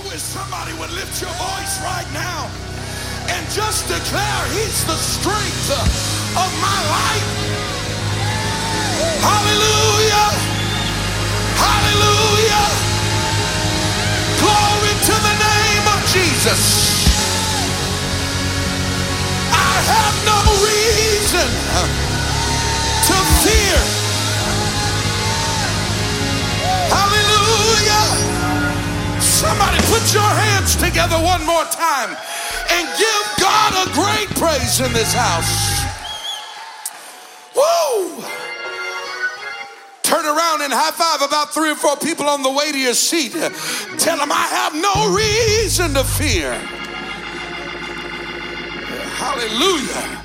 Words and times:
I 0.00 0.02
wish 0.08 0.22
somebody 0.22 0.72
would 0.80 0.90
lift 0.92 1.20
your 1.20 1.30
voice 1.36 1.76
right 1.84 2.08
now 2.14 2.48
and 3.28 3.44
just 3.52 3.84
declare 3.84 4.42
He's 4.56 4.80
the 4.88 4.96
strength 4.96 5.68
of 6.40 6.50
my 6.56 6.78
life. 6.88 7.28
Hallelujah! 9.20 10.30
Hallelujah! 11.60 12.66
Glory 14.40 14.94
to 15.04 15.16
the 15.20 15.36
name 15.36 15.84
of 15.92 16.00
Jesus. 16.08 16.64
I 19.52 19.74
have 19.84 20.16
no 20.24 20.40
reason 20.64 21.48
to 23.04 23.16
fear. 23.44 23.99
Somebody 29.40 29.78
put 29.88 30.12
your 30.12 30.20
hands 30.20 30.76
together 30.76 31.16
one 31.16 31.40
more 31.46 31.64
time 31.64 32.10
and 32.72 32.86
give 32.98 33.24
God 33.40 33.72
a 33.72 33.90
great 33.94 34.28
praise 34.36 34.80
in 34.80 34.92
this 34.92 35.14
house. 35.14 35.80
Woo! 37.56 38.22
Turn 40.02 40.26
around 40.26 40.60
and 40.60 40.70
high 40.70 40.90
five 40.90 41.26
about 41.26 41.54
three 41.54 41.70
or 41.70 41.74
four 41.74 41.96
people 41.96 42.26
on 42.26 42.42
the 42.42 42.52
way 42.52 42.70
to 42.70 42.78
your 42.78 42.92
seat. 42.92 43.32
Tell 43.32 44.18
them 44.18 44.30
I 44.30 44.46
have 44.60 44.74
no 44.74 45.16
reason 45.16 45.94
to 45.94 46.04
fear. 46.04 46.52
Hallelujah. 49.16 50.20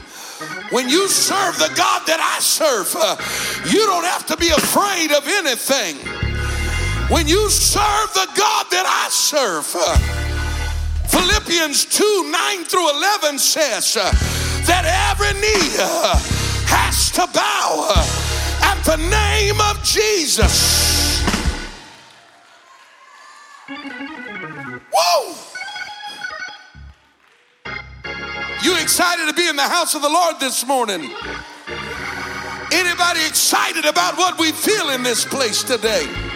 When 0.71 0.89
you 0.89 1.07
serve 1.07 1.57
the 1.57 1.71
God 1.73 2.01
that 2.07 2.19
I 2.19 2.41
serve, 2.41 2.93
uh, 2.99 3.15
you 3.71 3.85
don't 3.85 4.03
have 4.03 4.25
to 4.25 4.35
be 4.35 4.49
afraid 4.49 5.13
of 5.13 5.25
anything. 5.25 6.24
When 7.09 7.27
you 7.27 7.51
serve 7.51 8.13
the 8.15 8.27
God 8.35 8.65
that 8.71 8.85
I 8.87 9.09
serve, 9.11 9.67
Philippians 11.07 11.85
2 11.85 12.31
9 12.31 12.63
through 12.63 12.89
11 12.97 13.37
says 13.37 13.93
that 13.93 14.85
every 15.13 15.39
knee 15.39 15.69
has 16.65 17.11
to 17.11 17.27
bow 17.31 17.93
at 18.63 18.83
the 18.85 18.97
name 18.97 19.61
of 19.61 19.83
Jesus. 19.83 21.21
Whoa! 24.91 25.35
You 28.63 28.81
excited 28.81 29.27
to 29.27 29.33
be 29.35 29.47
in 29.47 29.55
the 29.55 29.61
house 29.61 29.93
of 29.93 30.01
the 30.01 30.09
Lord 30.09 30.39
this 30.39 30.65
morning? 30.65 31.11
Anybody 32.71 33.19
excited 33.27 33.85
about 33.85 34.17
what 34.17 34.39
we 34.39 34.51
feel 34.51 34.89
in 34.89 35.03
this 35.03 35.23
place 35.23 35.63
today? 35.63 36.34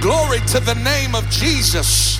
Glory 0.00 0.38
to 0.46 0.60
the 0.60 0.76
name 0.76 1.14
of 1.14 1.28
Jesus. 1.28 2.18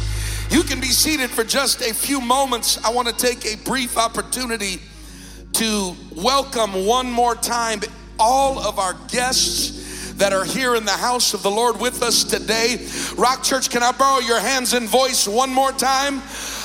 You 0.52 0.62
can 0.62 0.80
be 0.80 0.88
seated 0.88 1.30
for 1.30 1.44
just 1.44 1.80
a 1.80 1.94
few 1.94 2.20
moments. 2.20 2.76
I 2.84 2.90
want 2.90 3.08
to 3.08 3.14
take 3.14 3.46
a 3.46 3.56
brief 3.64 3.96
opportunity 3.96 4.82
to 5.54 5.96
welcome 6.14 6.84
one 6.84 7.10
more 7.10 7.34
time 7.34 7.80
all 8.18 8.58
of 8.58 8.78
our 8.78 8.92
guests 9.08 10.12
that 10.16 10.34
are 10.34 10.44
here 10.44 10.74
in 10.76 10.84
the 10.84 10.92
house 10.92 11.32
of 11.32 11.42
the 11.42 11.50
Lord 11.50 11.80
with 11.80 12.02
us 12.02 12.22
today. 12.22 12.86
Rock 13.16 13.42
Church, 13.42 13.70
can 13.70 13.82
I 13.82 13.92
borrow 13.92 14.20
your 14.20 14.40
hands 14.40 14.74
and 14.74 14.86
voice 14.86 15.26
one 15.26 15.48
more 15.48 15.72
time? 15.72 16.20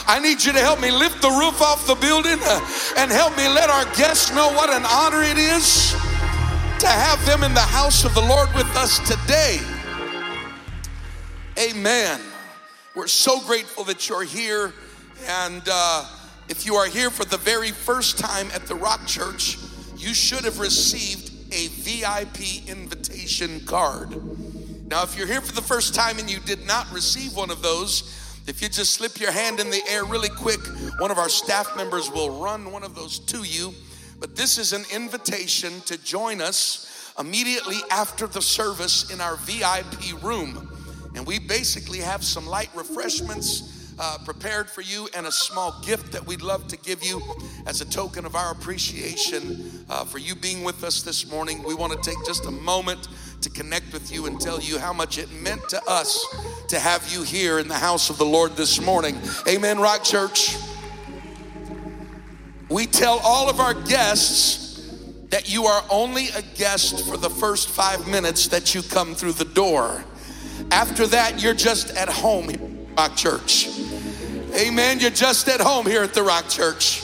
I 0.07 0.19
need 0.19 0.44
you 0.44 0.52
to 0.52 0.59
help 0.59 0.81
me 0.81 0.91
lift 0.91 1.22
the 1.22 1.29
roof 1.29 1.61
off 1.61 1.88
the 1.88 1.95
building 1.95 2.39
uh, 2.44 2.59
and 2.97 3.09
help 3.09 3.38
me 3.38 3.47
let 3.47 3.69
our 3.69 3.85
guests 3.95 4.35
know 4.35 4.50
what 4.50 4.69
an 4.69 4.83
honor 4.85 5.23
it 5.23 5.38
is 5.38 5.91
to 6.79 6.88
have 6.88 7.25
them 7.25 7.44
in 7.44 7.53
the 7.53 7.61
house 7.61 8.03
of 8.03 8.13
the 8.13 8.22
Lord 8.22 8.53
with 8.53 8.67
us 8.75 9.00
today. 9.07 9.61
Amen. 11.58 12.20
We're 12.95 13.08
so 13.08 13.39
grateful 13.39 13.86
that 13.86 14.09
you're 14.09 14.25
here. 14.25 14.73
And 15.25 15.62
uh, 15.72 16.06
if 16.50 16.66
you 16.66 16.75
are 16.75 16.88
here 16.88 17.09
for 17.09 17.23
the 17.23 17.38
very 17.38 17.72
first 17.72 18.19
time 18.19 18.47
at 18.53 18.63
the 18.68 18.75
Rock 18.75 19.07
Church, 19.07 19.57
you 19.96 20.13
should 20.13 20.44
have 20.44 20.59
received 20.59 21.31
a 21.53 21.68
VIP 21.68 22.68
invitation 22.68 23.62
card. 23.62 24.09
Now, 24.90 25.03
if 25.03 25.18
you're 25.18 25.28
here 25.28 25.40
for 25.40 25.53
the 25.53 25.62
first 25.62 25.96
time 25.96 26.19
and 26.19 26.29
you 26.29 26.40
did 26.41 26.68
not 26.68 26.91
receive 26.91 27.38
one 27.38 27.50
of 27.50 27.62
those, 27.62 28.03
if 28.47 28.62
you 28.62 28.68
just 28.68 28.94
slip 28.94 29.18
your 29.22 29.31
hand 29.31 29.62
in 29.62 29.69
the 29.69 29.81
air 29.88 30.03
really 30.03 30.29
quick, 30.29 30.59
one 31.00 31.09
of 31.09 31.18
our 31.18 31.29
staff 31.29 31.78
members 31.78 32.12
will 32.12 32.41
run 32.44 32.69
one 32.69 32.84
of 32.84 32.96
those 32.96 33.18
to 33.19 33.44
you. 33.44 33.74
But 34.19 34.35
this 34.35 34.58
is 34.58 34.74
an 34.74 34.84
invitation 34.94 35.79
to 35.85 35.97
join 36.03 36.41
us 36.41 37.13
immediately 37.18 37.78
after 37.91 38.28
the 38.28 38.41
service 38.41 39.09
in 39.09 39.22
our 39.22 39.38
VIP 39.38 40.22
room. 40.22 40.69
And 41.16 41.26
we 41.26 41.40
basically 41.40 42.00
have 42.00 42.24
some 42.24 42.46
light 42.46 42.70
refreshments 42.76 43.76
uh, 43.98 44.18
prepared 44.26 44.70
for 44.70 44.81
you 44.81 45.08
and 45.16 45.26
a 45.26 45.31
small 45.31 45.80
gift 45.86 46.12
that 46.12 46.26
we'd 46.28 46.42
love 46.42 46.68
to 46.68 46.78
give 46.78 47.03
you 47.03 47.22
as 47.66 47.81
a 47.81 47.86
token 47.86 48.26
of 48.26 48.36
our 48.36 48.52
appreciation 48.52 49.86
uh, 49.90 50.03
for 50.03 50.18
you 50.18 50.36
being 50.36 50.64
with 50.64 50.84
us 50.84 51.02
this 51.02 51.31
morning. 51.31 51.64
We 51.64 51.74
want 51.74 51.94
to 51.94 52.09
take 52.09 52.18
just 52.26 52.46
a 52.46 52.52
moment 52.52 53.08
to 53.42 53.50
connect 53.50 53.94
with 53.94 54.12
you 54.12 54.26
and 54.26 54.40
tell 54.40 54.59
you 54.59 54.78
how 54.78 54.92
much 54.92 55.18
it 55.18 55.31
meant 55.31 55.68
to 55.70 55.81
us 55.88 56.26
to 56.68 56.80
have 56.80 57.09
you 57.12 57.24
here 57.24 57.59
in 57.59 57.68
the 57.68 57.76
house 57.76 58.09
of 58.09 58.18
the 58.18 58.26
Lord 58.26 58.58
this 58.58 58.82
morning. 58.82 59.18
Amen, 59.47 59.80
Rock 59.80 60.03
Church. 60.03 60.58
We 62.70 62.86
tell 62.88 63.20
all 63.24 63.50
of 63.50 63.59
our 63.59 63.74
guests 63.74 64.66
that 65.30 65.52
you 65.52 65.66
are 65.66 65.84
only 65.90 66.30
a 66.30 66.42
guest 66.58 67.08
for 67.08 67.18
the 67.18 67.30
first 67.30 67.70
five 67.70 68.08
minutes 68.08 68.47
that 68.50 68.74
you 68.74 68.82
come 68.82 69.16
through 69.16 69.34
the 69.34 69.46
door. 69.46 70.03
After 70.72 71.08
that, 71.08 71.42
you're 71.42 71.53
just 71.53 71.96
at 71.96 72.09
home 72.09 72.50
here 72.50 72.59
at 72.62 72.98
Rock 72.98 73.16
Church. 73.16 73.70
Amen. 74.53 75.00
You're 75.00 75.12
just 75.12 75.48
at 75.48 75.62
home 75.62 75.86
here 75.86 76.03
at 76.03 76.14
the 76.14 76.24
Rock 76.24 76.50
Church. 76.50 77.03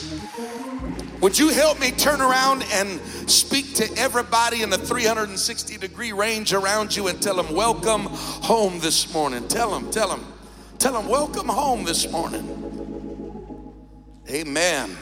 Would 1.20 1.38
you 1.38 1.50
help 1.50 1.78
me 1.78 1.92
turn 1.92 2.20
around 2.20 2.64
and 2.72 3.00
speak 3.30 3.74
to 3.74 3.88
everybody 3.96 4.62
in 4.62 4.70
the 4.70 4.78
360 4.78 5.78
degree 5.78 6.12
range 6.12 6.52
around 6.52 6.96
you 6.96 7.06
and 7.06 7.22
tell 7.22 7.36
them, 7.36 7.54
Welcome 7.54 8.06
home 8.06 8.80
this 8.80 9.14
morning? 9.14 9.46
Tell 9.46 9.70
them, 9.70 9.90
tell 9.92 10.08
them, 10.08 10.26
tell 10.78 10.92
them, 10.94 11.08
Welcome 11.08 11.48
home 11.48 11.84
this 11.84 12.10
morning. 12.10 12.62
Amen. 14.28 14.96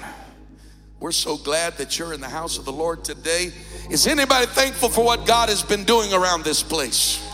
We're 0.99 1.13
so 1.13 1.39
glad 1.39 1.79
that 1.79 1.99
you're 1.99 2.13
in 2.13 2.21
the 2.21 2.29
house 2.29 2.59
of 2.59 2.67
the 2.67 2.73
Lord 2.73 3.03
today. 3.05 3.53
Is 3.89 4.07
anybody 4.07 4.45
thankful 4.45 4.91
for 4.91 5.03
what 5.03 5.27
God 5.27 5.49
has 5.49 5.63
been 5.63 5.85
doing 5.85 6.13
around 6.13 6.45
this 6.45 6.63
place? 6.63 7.27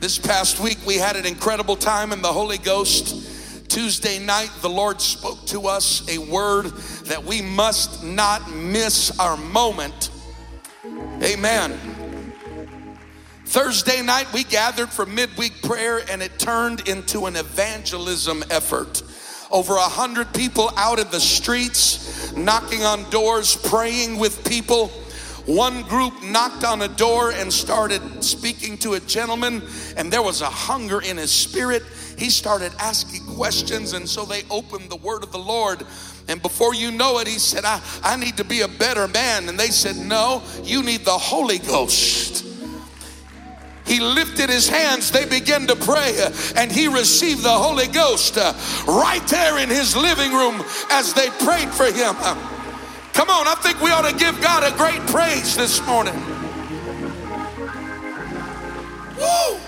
This 0.00 0.18
past 0.18 0.60
week, 0.60 0.78
we 0.86 0.94
had 0.94 1.14
an 1.16 1.26
incredible 1.26 1.76
time 1.76 2.10
in 2.14 2.22
the 2.22 2.32
Holy 2.32 2.56
Ghost. 2.56 3.68
Tuesday 3.68 4.18
night, 4.18 4.50
the 4.62 4.70
Lord 4.70 4.98
spoke 4.98 5.44
to 5.48 5.66
us 5.66 6.08
a 6.08 6.16
word 6.16 6.68
that 7.04 7.22
we 7.22 7.42
must 7.42 8.02
not 8.02 8.50
miss 8.50 9.18
our 9.18 9.36
moment. 9.36 10.08
Amen. 11.22 11.78
Thursday 13.44 14.00
night, 14.00 14.32
we 14.32 14.42
gathered 14.42 14.88
for 14.88 15.04
midweek 15.04 15.60
prayer 15.60 16.00
and 16.10 16.22
it 16.22 16.38
turned 16.38 16.88
into 16.88 17.26
an 17.26 17.36
evangelism 17.36 18.42
effort. 18.48 19.02
Over 19.50 19.74
a 19.74 19.80
hundred 19.80 20.32
people 20.32 20.70
out 20.78 20.98
in 20.98 21.10
the 21.10 21.20
streets, 21.20 22.34
knocking 22.34 22.84
on 22.84 23.08
doors, 23.10 23.54
praying 23.54 24.18
with 24.18 24.48
people. 24.48 24.90
One 25.50 25.82
group 25.82 26.22
knocked 26.22 26.62
on 26.62 26.82
a 26.82 26.86
door 26.86 27.32
and 27.32 27.52
started 27.52 28.22
speaking 28.22 28.78
to 28.78 28.92
a 28.92 29.00
gentleman, 29.00 29.64
and 29.96 30.12
there 30.12 30.22
was 30.22 30.42
a 30.42 30.48
hunger 30.48 31.02
in 31.02 31.16
his 31.16 31.32
spirit. 31.32 31.82
He 32.16 32.30
started 32.30 32.70
asking 32.78 33.26
questions, 33.34 33.92
and 33.92 34.08
so 34.08 34.24
they 34.24 34.44
opened 34.48 34.90
the 34.90 34.96
word 34.96 35.24
of 35.24 35.32
the 35.32 35.40
Lord. 35.40 35.84
And 36.28 36.40
before 36.40 36.72
you 36.72 36.92
know 36.92 37.18
it, 37.18 37.26
he 37.26 37.40
said, 37.40 37.64
I, 37.64 37.82
I 38.04 38.14
need 38.16 38.36
to 38.36 38.44
be 38.44 38.60
a 38.60 38.68
better 38.68 39.08
man. 39.08 39.48
And 39.48 39.58
they 39.58 39.70
said, 39.70 39.96
No, 39.96 40.40
you 40.62 40.84
need 40.84 41.04
the 41.04 41.18
Holy 41.18 41.58
Ghost. 41.58 42.46
He 43.86 43.98
lifted 43.98 44.50
his 44.50 44.68
hands, 44.68 45.10
they 45.10 45.26
began 45.26 45.66
to 45.66 45.74
pray, 45.74 46.16
and 46.54 46.70
he 46.70 46.86
received 46.86 47.42
the 47.42 47.48
Holy 47.50 47.88
Ghost 47.88 48.36
right 48.86 49.26
there 49.26 49.58
in 49.58 49.68
his 49.68 49.96
living 49.96 50.32
room 50.32 50.62
as 50.92 51.12
they 51.12 51.28
prayed 51.44 51.70
for 51.70 51.86
him. 51.86 52.14
Come 53.12 53.28
on, 53.28 53.46
I 53.46 53.54
think 53.56 53.80
we 53.80 53.90
ought 53.90 54.08
to 54.08 54.16
give 54.16 54.40
God 54.40 54.62
a 54.62 54.76
great 54.76 55.00
praise 55.08 55.56
this 55.56 55.84
morning. 55.86 56.14
Woo! 59.18 59.60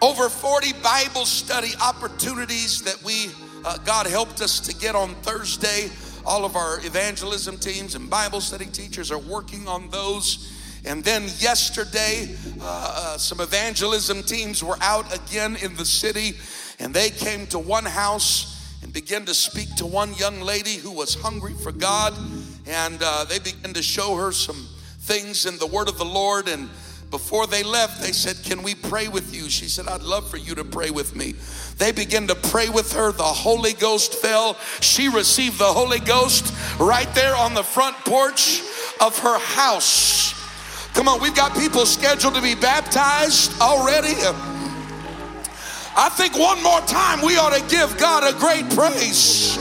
Over 0.00 0.28
40 0.28 0.74
Bible 0.74 1.26
study 1.26 1.72
opportunities 1.82 2.82
that 2.82 3.02
we, 3.02 3.30
uh, 3.64 3.78
God 3.78 4.06
helped 4.06 4.40
us 4.40 4.60
to 4.60 4.74
get 4.74 4.94
on 4.94 5.14
Thursday. 5.16 5.90
All 6.24 6.44
of 6.44 6.54
our 6.54 6.78
evangelism 6.86 7.58
teams 7.58 7.94
and 7.94 8.08
Bible 8.08 8.40
study 8.40 8.66
teachers 8.66 9.10
are 9.10 9.18
working 9.18 9.66
on 9.66 9.90
those. 9.90 10.54
And 10.84 11.02
then 11.02 11.24
yesterday, 11.38 12.36
uh, 12.60 12.64
uh, 12.64 13.18
some 13.18 13.40
evangelism 13.40 14.22
teams 14.22 14.62
were 14.62 14.78
out 14.80 15.12
again 15.14 15.56
in 15.56 15.74
the 15.74 15.84
city, 15.84 16.38
and 16.78 16.94
they 16.94 17.10
came 17.10 17.46
to 17.48 17.58
one 17.58 17.84
house 17.84 18.57
and 18.88 18.94
began 18.94 19.26
to 19.26 19.34
speak 19.34 19.76
to 19.76 19.84
one 19.84 20.14
young 20.14 20.40
lady 20.40 20.76
who 20.76 20.90
was 20.90 21.14
hungry 21.14 21.52
for 21.52 21.72
God. 21.72 22.14
And 22.66 22.98
uh, 23.02 23.26
they 23.28 23.38
began 23.38 23.74
to 23.74 23.82
show 23.82 24.16
her 24.16 24.32
some 24.32 24.66
things 25.00 25.44
in 25.44 25.58
the 25.58 25.66
Word 25.66 25.90
of 25.90 25.98
the 25.98 26.06
Lord. 26.06 26.48
And 26.48 26.70
before 27.10 27.46
they 27.46 27.62
left, 27.62 28.00
they 28.00 28.12
said, 28.12 28.42
Can 28.42 28.62
we 28.62 28.74
pray 28.74 29.08
with 29.08 29.34
you? 29.34 29.50
She 29.50 29.66
said, 29.66 29.88
I'd 29.88 30.00
love 30.00 30.30
for 30.30 30.38
you 30.38 30.54
to 30.54 30.64
pray 30.64 30.88
with 30.88 31.14
me. 31.14 31.34
They 31.76 31.92
began 31.92 32.28
to 32.28 32.34
pray 32.34 32.70
with 32.70 32.94
her. 32.94 33.12
The 33.12 33.24
Holy 33.24 33.74
Ghost 33.74 34.14
fell. 34.14 34.54
She 34.80 35.10
received 35.10 35.58
the 35.58 35.66
Holy 35.66 36.00
Ghost 36.00 36.54
right 36.80 37.12
there 37.14 37.36
on 37.36 37.52
the 37.52 37.64
front 37.64 37.94
porch 38.06 38.62
of 39.02 39.18
her 39.18 39.38
house. 39.38 40.32
Come 40.94 41.08
on, 41.08 41.20
we've 41.20 41.36
got 41.36 41.54
people 41.54 41.84
scheduled 41.84 42.36
to 42.36 42.42
be 42.42 42.54
baptized 42.54 43.60
already. 43.60 44.14
I 46.00 46.08
think 46.10 46.38
one 46.38 46.62
more 46.62 46.80
time 46.82 47.22
we 47.22 47.36
ought 47.38 47.52
to 47.58 47.64
give 47.66 47.98
God 47.98 48.22
a 48.22 48.38
great 48.38 48.70
praise 48.70 49.56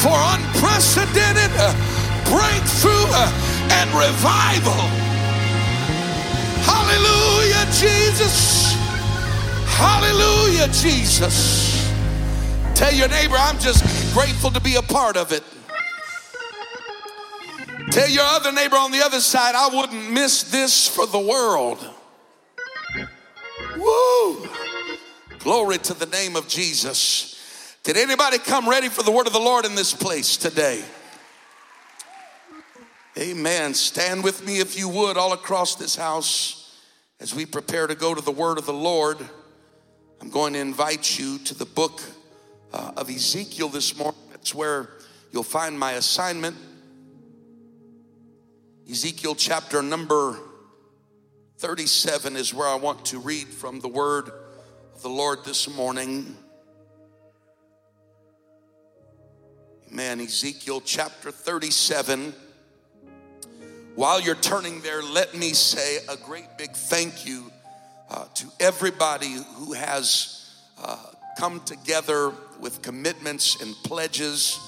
for 0.00 0.16
unprecedented 0.16 1.52
uh, 1.60 1.68
breakthrough 2.24 3.04
uh, 3.12 3.28
and 3.76 3.90
revival. 3.92 4.72
Hallelujah, 6.64 7.66
Jesus. 7.76 8.72
Hallelujah, 9.76 10.68
Jesus. 10.68 11.92
Tell 12.74 12.94
your 12.94 13.08
neighbor, 13.08 13.36
I'm 13.36 13.58
just 13.58 13.84
grateful 14.14 14.50
to 14.50 14.62
be 14.62 14.76
a 14.76 14.82
part 14.82 15.18
of 15.18 15.30
it. 15.30 15.42
Tell 17.90 18.08
your 18.08 18.24
other 18.24 18.50
neighbor 18.50 18.76
on 18.76 18.92
the 18.92 19.02
other 19.02 19.20
side, 19.20 19.54
I 19.54 19.68
wouldn't 19.76 20.10
miss 20.10 20.44
this 20.44 20.88
for 20.88 21.06
the 21.06 21.18
world. 21.18 21.86
Woo! 23.76 24.48
Glory 25.38 25.78
to 25.78 25.94
the 25.94 26.06
name 26.06 26.36
of 26.36 26.48
Jesus. 26.48 27.78
Did 27.82 27.96
anybody 27.96 28.38
come 28.38 28.68
ready 28.68 28.88
for 28.88 29.02
the 29.02 29.10
word 29.10 29.26
of 29.26 29.32
the 29.32 29.38
Lord 29.38 29.64
in 29.66 29.74
this 29.74 29.92
place 29.92 30.36
today? 30.36 30.82
Amen. 33.18 33.74
Stand 33.74 34.24
with 34.24 34.44
me 34.44 34.60
if 34.60 34.76
you 34.78 34.88
would 34.88 35.16
all 35.16 35.32
across 35.32 35.76
this 35.76 35.94
house 35.94 36.80
as 37.20 37.34
we 37.34 37.46
prepare 37.46 37.86
to 37.86 37.94
go 37.94 38.14
to 38.14 38.20
the 38.20 38.32
word 38.32 38.58
of 38.58 38.66
the 38.66 38.72
Lord. 38.72 39.18
I'm 40.20 40.30
going 40.30 40.54
to 40.54 40.60
invite 40.60 41.18
you 41.18 41.38
to 41.40 41.54
the 41.54 41.66
book 41.66 42.00
uh, 42.72 42.92
of 42.96 43.10
Ezekiel 43.10 43.68
this 43.68 43.96
morning. 43.96 44.20
That's 44.30 44.54
where 44.54 44.88
you'll 45.30 45.42
find 45.42 45.78
my 45.78 45.92
assignment. 45.92 46.56
Ezekiel 48.88 49.34
chapter 49.34 49.82
number 49.82 50.38
37 51.58 52.36
is 52.36 52.52
where 52.52 52.66
I 52.66 52.74
want 52.74 53.04
to 53.06 53.18
read 53.18 53.46
from 53.46 53.78
the 53.78 53.88
word 53.88 54.28
of 54.94 55.02
the 55.02 55.08
Lord 55.08 55.44
this 55.44 55.72
morning. 55.72 56.36
Amen. 59.90 60.20
Ezekiel 60.20 60.80
chapter 60.80 61.30
37. 61.30 62.34
While 63.94 64.20
you're 64.20 64.34
turning 64.34 64.80
there, 64.80 65.00
let 65.04 65.36
me 65.36 65.52
say 65.52 65.98
a 66.08 66.16
great 66.16 66.58
big 66.58 66.72
thank 66.72 67.24
you 67.24 67.52
uh, 68.10 68.24
to 68.34 68.46
everybody 68.58 69.36
who 69.54 69.74
has 69.74 70.52
uh, 70.82 70.96
come 71.38 71.60
together 71.60 72.32
with 72.58 72.82
commitments 72.82 73.62
and 73.62 73.72
pledges, 73.84 74.58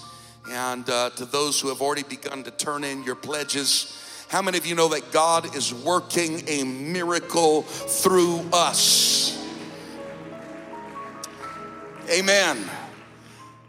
and 0.49 0.89
uh, 0.89 1.11
to 1.11 1.25
those 1.25 1.61
who 1.61 1.69
have 1.69 1.83
already 1.83 2.05
begun 2.05 2.45
to 2.45 2.53
turn 2.53 2.85
in 2.85 3.03
your 3.03 3.17
pledges. 3.17 4.01
How 4.29 4.43
many 4.43 4.59
of 4.59 4.67
you 4.67 4.75
know 4.75 4.89
that 4.89 5.13
God 5.13 5.55
is 5.55 5.73
working 5.73 6.43
a 6.49 6.65
miracle 6.65 7.63
through 7.63 8.41
us? 8.53 9.41
Amen. 12.11 12.69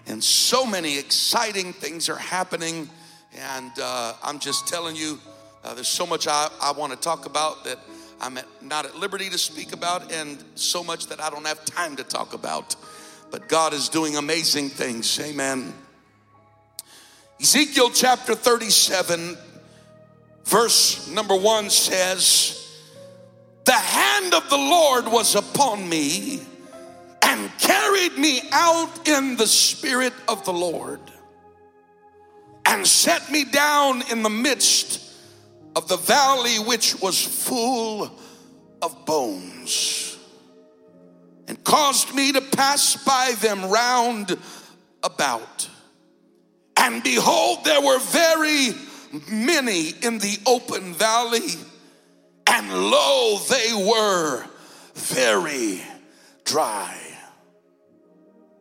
And 0.07 0.23
so 0.23 0.65
many 0.65 0.97
exciting 0.97 1.73
things 1.73 2.09
are 2.09 2.17
happening, 2.17 2.89
and 3.37 3.71
uh, 3.79 4.13
I'm 4.23 4.39
just 4.39 4.67
telling 4.67 4.95
you 4.95 5.19
uh, 5.63 5.75
there's 5.75 5.87
so 5.87 6.07
much 6.07 6.27
I, 6.27 6.49
I 6.59 6.71
want 6.71 6.91
to 6.91 6.97
talk 6.97 7.27
about 7.27 7.63
that 7.65 7.77
I'm 8.19 8.37
at, 8.37 8.45
not 8.63 8.85
at 8.85 8.95
liberty 8.95 9.29
to 9.29 9.37
speak 9.37 9.73
about, 9.73 10.11
and 10.11 10.43
so 10.55 10.83
much 10.83 11.05
that 11.07 11.21
I 11.21 11.29
don't 11.29 11.45
have 11.45 11.65
time 11.65 11.95
to 11.97 12.03
talk 12.03 12.33
about. 12.33 12.75
But 13.29 13.47
God 13.47 13.73
is 13.73 13.89
doing 13.89 14.15
amazing 14.15 14.69
things. 14.69 15.19
Amen. 15.19 15.73
Ezekiel 17.39 17.91
chapter 17.91 18.33
37, 18.33 19.37
verse 20.47 21.09
number 21.09 21.35
one 21.35 21.69
says, 21.69 22.81
The 23.65 23.73
hand 23.73 24.33
of 24.33 24.49
the 24.49 24.57
Lord 24.57 25.07
was 25.07 25.35
upon 25.35 25.87
me 25.87 26.41
and 27.21 27.51
carried 27.59 28.17
me 28.17 28.41
out 28.51 29.07
in 29.07 29.35
the 29.35 29.47
spirit 29.47 30.13
of 30.27 30.45
the 30.45 30.53
Lord 30.53 31.01
and 32.65 32.87
set 32.87 33.29
me 33.29 33.43
down 33.43 34.03
in 34.09 34.23
the 34.23 34.29
midst 34.29 35.03
of 35.75 35.87
the 35.87 35.97
valley 35.97 36.57
which 36.57 36.99
was 37.01 37.21
full 37.21 38.09
of 38.81 39.05
bones, 39.05 40.17
and 41.47 41.63
caused 41.63 42.13
me 42.13 42.31
to 42.31 42.41
pass 42.41 43.03
by 43.03 43.33
them 43.39 43.69
round 43.69 44.37
about. 45.03 45.69
And 46.77 47.03
behold, 47.03 47.63
there 47.63 47.81
were 47.81 47.99
very 47.99 48.71
many 49.29 49.89
in 49.89 50.19
the 50.19 50.37
open 50.45 50.93
valley, 50.93 51.49
and 52.47 52.91
lo, 52.91 53.39
they 53.49 53.73
were 53.73 54.45
very 54.93 55.81
dry. 56.45 56.97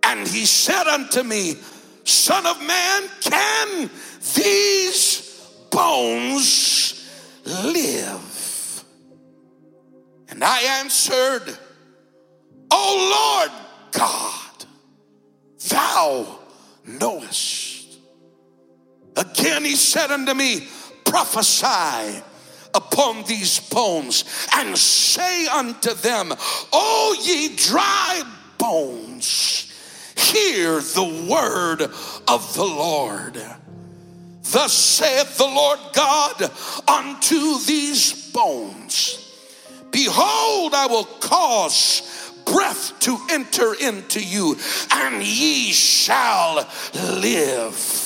And 0.02 0.26
he 0.26 0.46
said 0.46 0.86
unto 0.86 1.22
me, 1.22 1.56
Son 2.04 2.46
of 2.46 2.60
man, 2.64 3.02
can 3.20 3.90
these 4.34 5.40
bones 5.70 7.10
live? 7.44 8.84
And 10.28 10.44
I 10.44 10.80
answered, 10.80 11.58
O 12.70 13.40
Lord 13.48 13.50
God, 13.92 14.66
thou 15.68 16.38
knowest. 16.84 17.75
Again 19.16 19.64
he 19.64 19.76
said 19.76 20.10
unto 20.10 20.34
me, 20.34 20.66
Prophesy 21.04 22.22
upon 22.74 23.24
these 23.24 23.60
bones 23.70 24.24
and 24.54 24.76
say 24.76 25.46
unto 25.46 25.94
them, 25.94 26.32
O 26.72 27.16
ye 27.24 27.56
dry 27.56 28.22
bones, 28.58 29.72
hear 30.16 30.80
the 30.80 31.26
word 31.30 31.82
of 32.28 32.54
the 32.54 32.64
Lord. 32.64 33.42
Thus 34.52 34.72
saith 34.72 35.38
the 35.38 35.44
Lord 35.44 35.80
God 35.92 36.50
unto 36.86 37.58
these 37.60 38.30
bones 38.32 39.22
Behold, 39.90 40.74
I 40.74 40.86
will 40.88 41.04
cause 41.04 42.02
breath 42.44 42.98
to 43.00 43.18
enter 43.30 43.74
into 43.74 44.22
you, 44.22 44.56
and 44.92 45.22
ye 45.22 45.72
shall 45.72 46.68
live. 46.94 48.05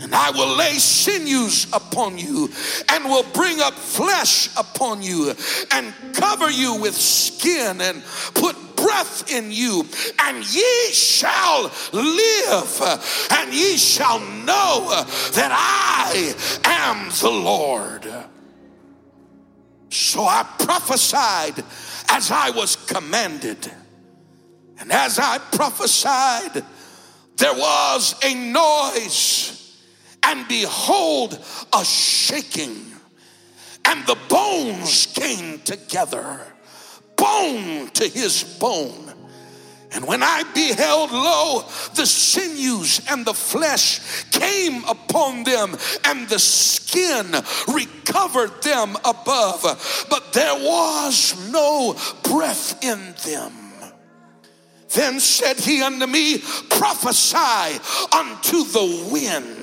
And 0.00 0.14
I 0.14 0.30
will 0.30 0.56
lay 0.56 0.74
sinews 0.78 1.66
upon 1.72 2.16
you, 2.16 2.50
and 2.88 3.04
will 3.04 3.26
bring 3.34 3.60
up 3.60 3.74
flesh 3.74 4.48
upon 4.56 5.02
you, 5.02 5.34
and 5.70 5.92
cover 6.14 6.50
you 6.50 6.76
with 6.76 6.94
skin, 6.94 7.80
and 7.82 8.02
put 8.34 8.56
breath 8.76 9.30
in 9.30 9.52
you, 9.52 9.86
and 10.18 10.54
ye 10.54 10.86
shall 10.90 11.70
live, 11.92 13.00
and 13.30 13.52
ye 13.52 13.76
shall 13.76 14.20
know 14.20 15.04
that 15.34 15.50
I 15.52 16.34
am 16.64 17.10
the 17.20 17.30
Lord. 17.30 18.10
So 19.90 20.24
I 20.24 20.44
prophesied 20.60 21.62
as 22.08 22.30
I 22.30 22.50
was 22.50 22.76
commanded. 22.76 23.70
And 24.78 24.90
as 24.92 25.18
I 25.18 25.38
prophesied, 25.38 26.64
there 27.36 27.52
was 27.52 28.14
a 28.24 28.34
noise, 28.34 29.59
and 30.24 30.46
behold, 30.48 31.38
a 31.72 31.84
shaking, 31.84 32.86
and 33.84 34.06
the 34.06 34.18
bones 34.28 35.06
came 35.06 35.58
together 35.60 36.40
bone 37.20 37.88
to 37.88 38.08
his 38.08 38.42
bone. 38.58 39.12
And 39.92 40.06
when 40.06 40.22
I 40.22 40.44
beheld, 40.54 41.10
lo, 41.10 41.64
the 41.94 42.06
sinews 42.06 43.00
and 43.10 43.26
the 43.26 43.34
flesh 43.34 44.24
came 44.30 44.84
upon 44.84 45.42
them, 45.44 45.76
and 46.04 46.28
the 46.28 46.38
skin 46.38 47.26
recovered 47.66 48.62
them 48.62 48.96
above, 49.04 50.06
but 50.08 50.32
there 50.32 50.54
was 50.54 51.50
no 51.50 51.96
breath 52.22 52.82
in 52.84 53.14
them. 53.24 53.52
Then 54.94 55.20
said 55.20 55.58
he 55.58 55.82
unto 55.82 56.06
me, 56.06 56.38
Prophesy 56.38 57.78
unto 58.12 58.64
the 58.64 59.08
wind 59.10 59.59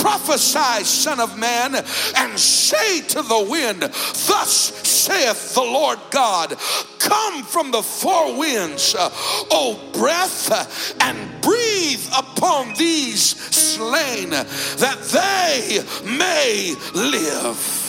prophesy, 0.00 0.84
Son 0.84 1.20
of 1.20 1.38
Man, 1.38 1.74
and 1.74 2.38
say 2.38 3.00
to 3.02 3.22
the 3.22 3.46
wind, 3.48 3.80
Thus 3.80 4.72
saith 4.86 5.54
the 5.54 5.62
Lord 5.62 5.98
God, 6.10 6.56
Come 6.98 7.42
from 7.42 7.70
the 7.70 7.82
four 7.82 8.36
winds, 8.38 8.94
O 8.98 9.90
breath, 9.92 10.94
and 11.00 11.40
breathe 11.40 12.06
upon 12.16 12.74
these 12.74 13.36
slain, 13.54 14.30
that 14.30 14.98
they 15.12 15.80
may 16.04 16.74
live. 16.94 17.87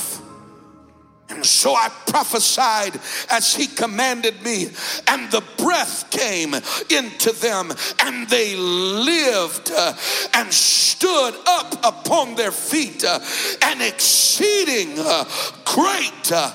And 1.30 1.46
so 1.46 1.76
I 1.76 1.90
prophesied 2.08 3.00
as 3.30 3.54
he 3.54 3.68
commanded 3.68 4.42
me, 4.44 4.70
and 5.08 5.32
the 5.32 5.44
breath 5.58 6.10
came 6.10 6.56
into 6.56 7.32
them, 7.34 7.72
and 8.00 8.28
they 8.28 8.56
lived 8.56 9.72
uh, 9.72 9.94
and 10.34 10.52
stood 10.52 11.36
up 11.48 11.74
upon 11.86 12.36
their 12.36 12.52
feet, 12.52 13.04
uh, 13.04 13.20
an 13.62 13.82
exceeding 13.82 14.96
uh, 14.98 15.26
great 15.66 16.32
uh, 16.32 16.52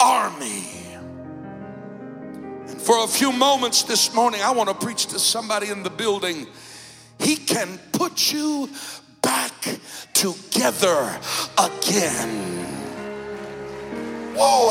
army. 0.00 0.64
And 2.68 2.80
for 2.82 3.04
a 3.04 3.08
few 3.08 3.32
moments 3.32 3.84
this 3.84 4.12
morning, 4.12 4.40
I 4.42 4.50
want 4.50 4.68
to 4.68 4.74
preach 4.74 5.06
to 5.06 5.20
somebody 5.20 5.68
in 5.68 5.84
the 5.84 5.90
building. 5.90 6.48
He 7.20 7.36
can 7.36 7.78
put 7.92 8.32
you 8.32 8.68
back 9.22 9.78
together 10.14 11.18
again. 11.56 12.75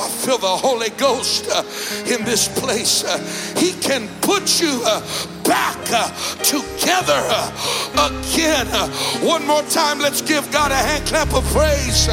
Feel 0.08 0.38
the 0.38 0.48
Holy 0.48 0.90
Ghost 0.92 1.48
uh, 1.50 1.64
in 2.12 2.26
this 2.26 2.48
place. 2.60 3.04
Uh, 3.04 3.18
he 3.60 3.74
can 3.74 4.08
put 4.22 4.62
you 4.62 4.82
uh, 4.86 5.02
back 5.44 5.78
uh, 5.92 6.10
together 6.44 7.20
uh, 7.30 8.10
again. 8.10 8.68
Uh. 8.72 8.90
One 9.22 9.46
more 9.46 9.64
time, 9.64 10.00
let's 10.00 10.22
give 10.22 10.52
God 10.52 10.72
a 10.72 10.76
hand 10.76 11.06
clap 11.06 11.34
of 11.34 11.44
praise 11.54 12.10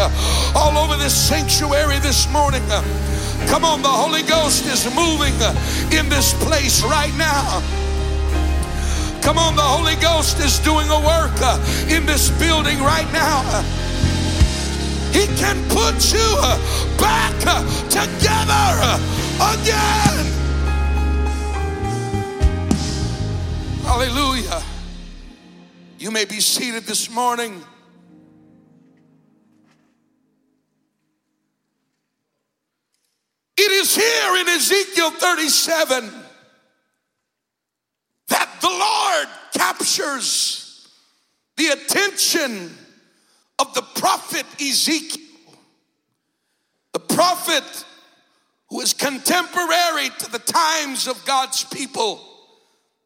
all 0.54 0.76
over 0.76 0.96
this 0.96 1.14
sanctuary 1.14 1.98
this 1.98 2.30
morning. 2.30 2.62
Come 3.48 3.64
on, 3.64 3.82
the 3.82 3.88
Holy 3.88 4.22
Ghost 4.22 4.66
is 4.66 4.84
moving 4.94 5.34
in 5.96 6.08
this 6.08 6.32
place 6.44 6.82
right 6.82 7.14
now. 7.16 7.62
Come 9.22 9.38
on, 9.38 9.56
the 9.56 9.62
Holy 9.62 9.96
Ghost 9.96 10.38
is 10.40 10.58
doing 10.58 10.88
a 10.88 11.00
work 11.00 11.32
in 11.88 12.06
this 12.06 12.30
building 12.38 12.78
right 12.80 13.10
now. 13.12 13.81
He 15.12 15.26
can 15.36 15.62
put 15.68 16.12
you 16.12 16.36
uh, 16.38 16.58
back 16.98 17.34
uh, 17.46 17.62
together 17.90 18.52
uh, 18.80 18.98
again. 19.54 20.32
Hallelujah. 23.84 24.62
You 25.98 26.10
may 26.10 26.24
be 26.24 26.40
seated 26.40 26.84
this 26.84 27.10
morning. 27.10 27.62
It 33.58 33.70
is 33.70 33.94
here 33.94 34.36
in 34.40 34.48
Ezekiel 34.48 35.10
37 35.10 36.10
that 38.28 38.50
the 38.60 38.68
Lord 38.68 39.28
captures 39.52 40.88
the 41.56 41.68
attention 41.68 42.76
of 43.62 43.74
the 43.74 43.82
prophet 43.82 44.44
Ezekiel, 44.60 45.24
the 46.92 46.98
prophet 46.98 47.84
who 48.68 48.80
is 48.80 48.92
contemporary 48.92 50.08
to 50.18 50.30
the 50.32 50.40
times 50.40 51.06
of 51.06 51.24
God's 51.24 51.62
people 51.64 52.20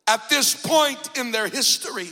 at 0.07 0.27
this 0.31 0.55
point 0.55 1.11
in 1.19 1.31
their 1.31 1.47
history. 1.47 2.09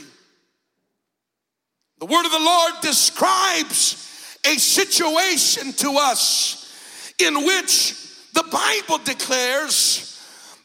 The 1.99 2.05
word 2.05 2.25
of 2.25 2.31
the 2.31 2.39
Lord 2.39 2.73
describes 2.81 4.37
a 4.45 4.57
situation 4.59 5.73
to 5.73 5.95
us 5.97 6.71
in 7.19 7.45
which 7.45 7.95
the 8.33 8.43
Bible 8.43 9.03
declares 9.03 10.21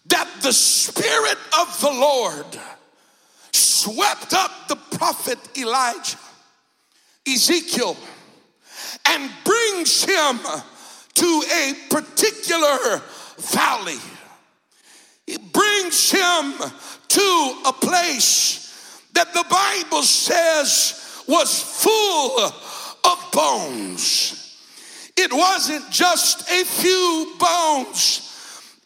that 0.06 0.28
the 0.42 0.52
Spirit 0.52 1.38
of 1.58 1.80
the 1.80 1.92
Lord 1.92 2.60
swept 3.52 4.34
up 4.34 4.68
the 4.68 4.76
prophet 4.98 5.38
Elijah 5.56 6.18
Ezekiel 7.26 7.96
and 9.06 9.30
brings 9.44 10.04
him 10.04 10.38
to 11.14 11.42
a 11.52 11.74
particular 11.90 13.02
valley. 13.38 13.98
He 15.26 15.36
brings 15.38 16.10
him 16.10 16.54
to 17.08 17.62
a 17.66 17.72
place 17.72 18.60
that 19.12 19.32
the 19.32 19.44
Bible 19.50 20.02
says 20.02 21.22
was 21.26 21.82
full 21.82 22.40
of 22.40 23.30
bones. 23.32 24.36
It 25.16 25.32
wasn't 25.32 25.90
just 25.90 26.50
a 26.50 26.64
few 26.64 27.34
bones. 27.38 28.26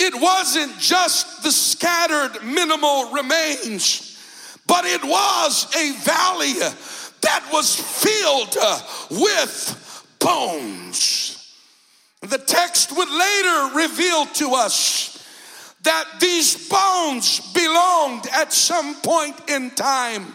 It 0.01 0.15
wasn't 0.21 0.79
just 0.79 1.43
the 1.43 1.53
scattered 1.53 2.43
minimal 2.43 3.13
remains, 3.13 4.19
but 4.67 4.85
it 4.85 5.05
was 5.05 5.75
a 5.77 5.93
valley 6.05 6.55
that 7.25 7.49
was 7.53 7.75
filled 7.75 8.57
uh, 8.61 8.81
with 9.11 10.07
bones. 10.21 11.57
The 12.21 12.39
text 12.39 12.97
would 12.97 13.09
later 13.09 13.77
reveal 13.77 14.27
to 14.27 14.55
us 14.55 15.11
that 15.83 16.05
these 16.21 16.69
bones 16.69 17.41
belonged 17.53 18.27
at 18.33 18.53
some 18.53 18.95
point 18.97 19.37
in 19.49 19.71
time 19.71 20.27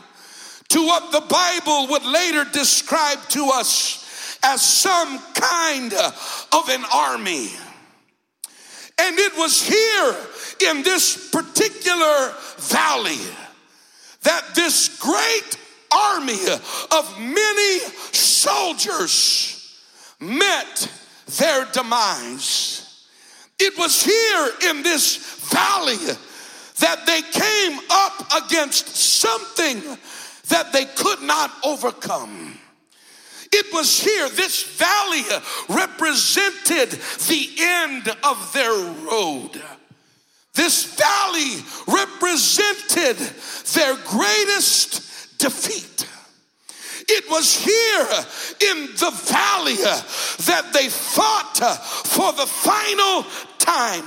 to 0.70 0.86
what 0.86 1.12
the 1.12 1.22
Bible 1.22 1.88
would 1.92 2.06
later 2.06 2.46
describe 2.52 3.20
to 3.30 3.50
us 3.54 4.38
as 4.44 4.62
some 4.62 5.20
kind 5.34 5.94
of 5.94 6.70
an 6.70 6.84
army. 6.94 7.50
And 9.02 9.18
it 9.18 9.36
was 9.38 9.62
here 9.62 10.70
in 10.70 10.84
this 10.84 11.30
particular 11.32 12.34
valley 12.58 13.20
that 14.24 14.54
this 14.54 15.00
great 15.00 15.59
army 15.92 16.40
of 16.92 17.20
many 17.20 17.80
soldiers 18.12 19.78
met 20.20 20.92
their 21.38 21.66
demise. 21.72 23.06
It 23.60 23.78
was 23.78 24.04
here 24.04 24.72
in 24.72 24.84
this 24.84 25.18
valley 25.52 25.98
that 26.80 27.06
they 27.06 27.22
came 27.22 27.80
up 27.90 28.46
against 28.46 28.88
something 28.96 29.82
that 30.48 30.72
they 30.72 30.86
could 30.86 31.22
not 31.22 31.52
overcome. 31.64 32.58
It 33.52 33.74
was 33.74 34.00
here, 34.00 34.30
this 34.30 34.64
valley 34.64 35.24
represented 35.68 36.92
the 37.28 37.50
end 37.60 38.08
of 38.24 38.54
their 38.54 38.72
road. 38.72 39.62
This 40.54 40.96
valley 40.96 41.64
represented 41.88 43.18
their 43.74 43.96
greatest 44.06 45.09
defeat. 45.40 46.08
It 47.12 47.28
was 47.28 47.56
here 47.56 48.70
in 48.72 48.86
the 48.94 49.12
valley 49.26 49.76
that 49.76 50.70
they 50.74 50.90
fought 50.90 51.58
for 52.06 52.32
the 52.34 52.46
final 52.46 53.24
time. 53.58 54.06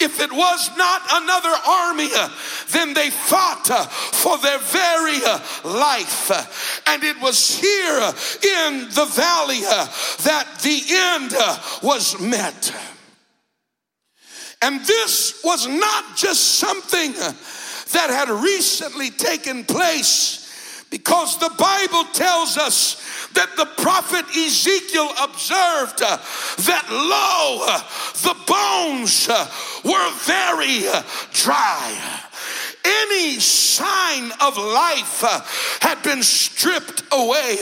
If 0.00 0.20
it 0.20 0.32
was 0.32 0.70
not 0.78 1.02
another 1.10 1.54
army, 1.68 2.08
then 2.70 2.94
they 2.94 3.10
fought 3.10 3.66
for 4.12 4.38
their 4.38 4.58
very 4.58 5.20
life. 5.64 6.82
And 6.86 7.04
it 7.04 7.20
was 7.20 7.60
here 7.60 8.00
in 8.00 8.88
the 8.88 9.06
valley 9.10 9.60
that 9.60 10.46
the 10.62 10.80
end 10.88 11.32
was 11.82 12.18
met. 12.20 12.74
And 14.62 14.80
this 14.80 15.42
was 15.44 15.66
not 15.66 16.16
just 16.16 16.58
something 16.58 17.12
that 17.12 18.08
had 18.10 18.30
recently 18.30 19.10
taken 19.10 19.64
place 19.64 20.39
because 20.90 21.38
the 21.38 21.52
Bible 21.56 22.04
tells 22.12 22.58
us 22.58 23.28
that 23.34 23.56
the 23.56 23.66
prophet 23.80 24.24
Ezekiel 24.36 25.08
observed 25.22 26.02
uh, 26.02 26.18
that 26.66 26.86
lo, 26.90 27.64
uh, 27.64 27.78
the 28.22 28.34
bones 28.46 29.28
uh, 29.28 29.46
were 29.84 30.10
very 30.26 30.80
dry 31.32 32.26
any 33.10 33.40
sign 33.40 34.30
of 34.40 34.56
life 34.56 35.24
uh, 35.24 35.40
had 35.80 36.02
been 36.02 36.22
stripped 36.22 37.02
away. 37.12 37.56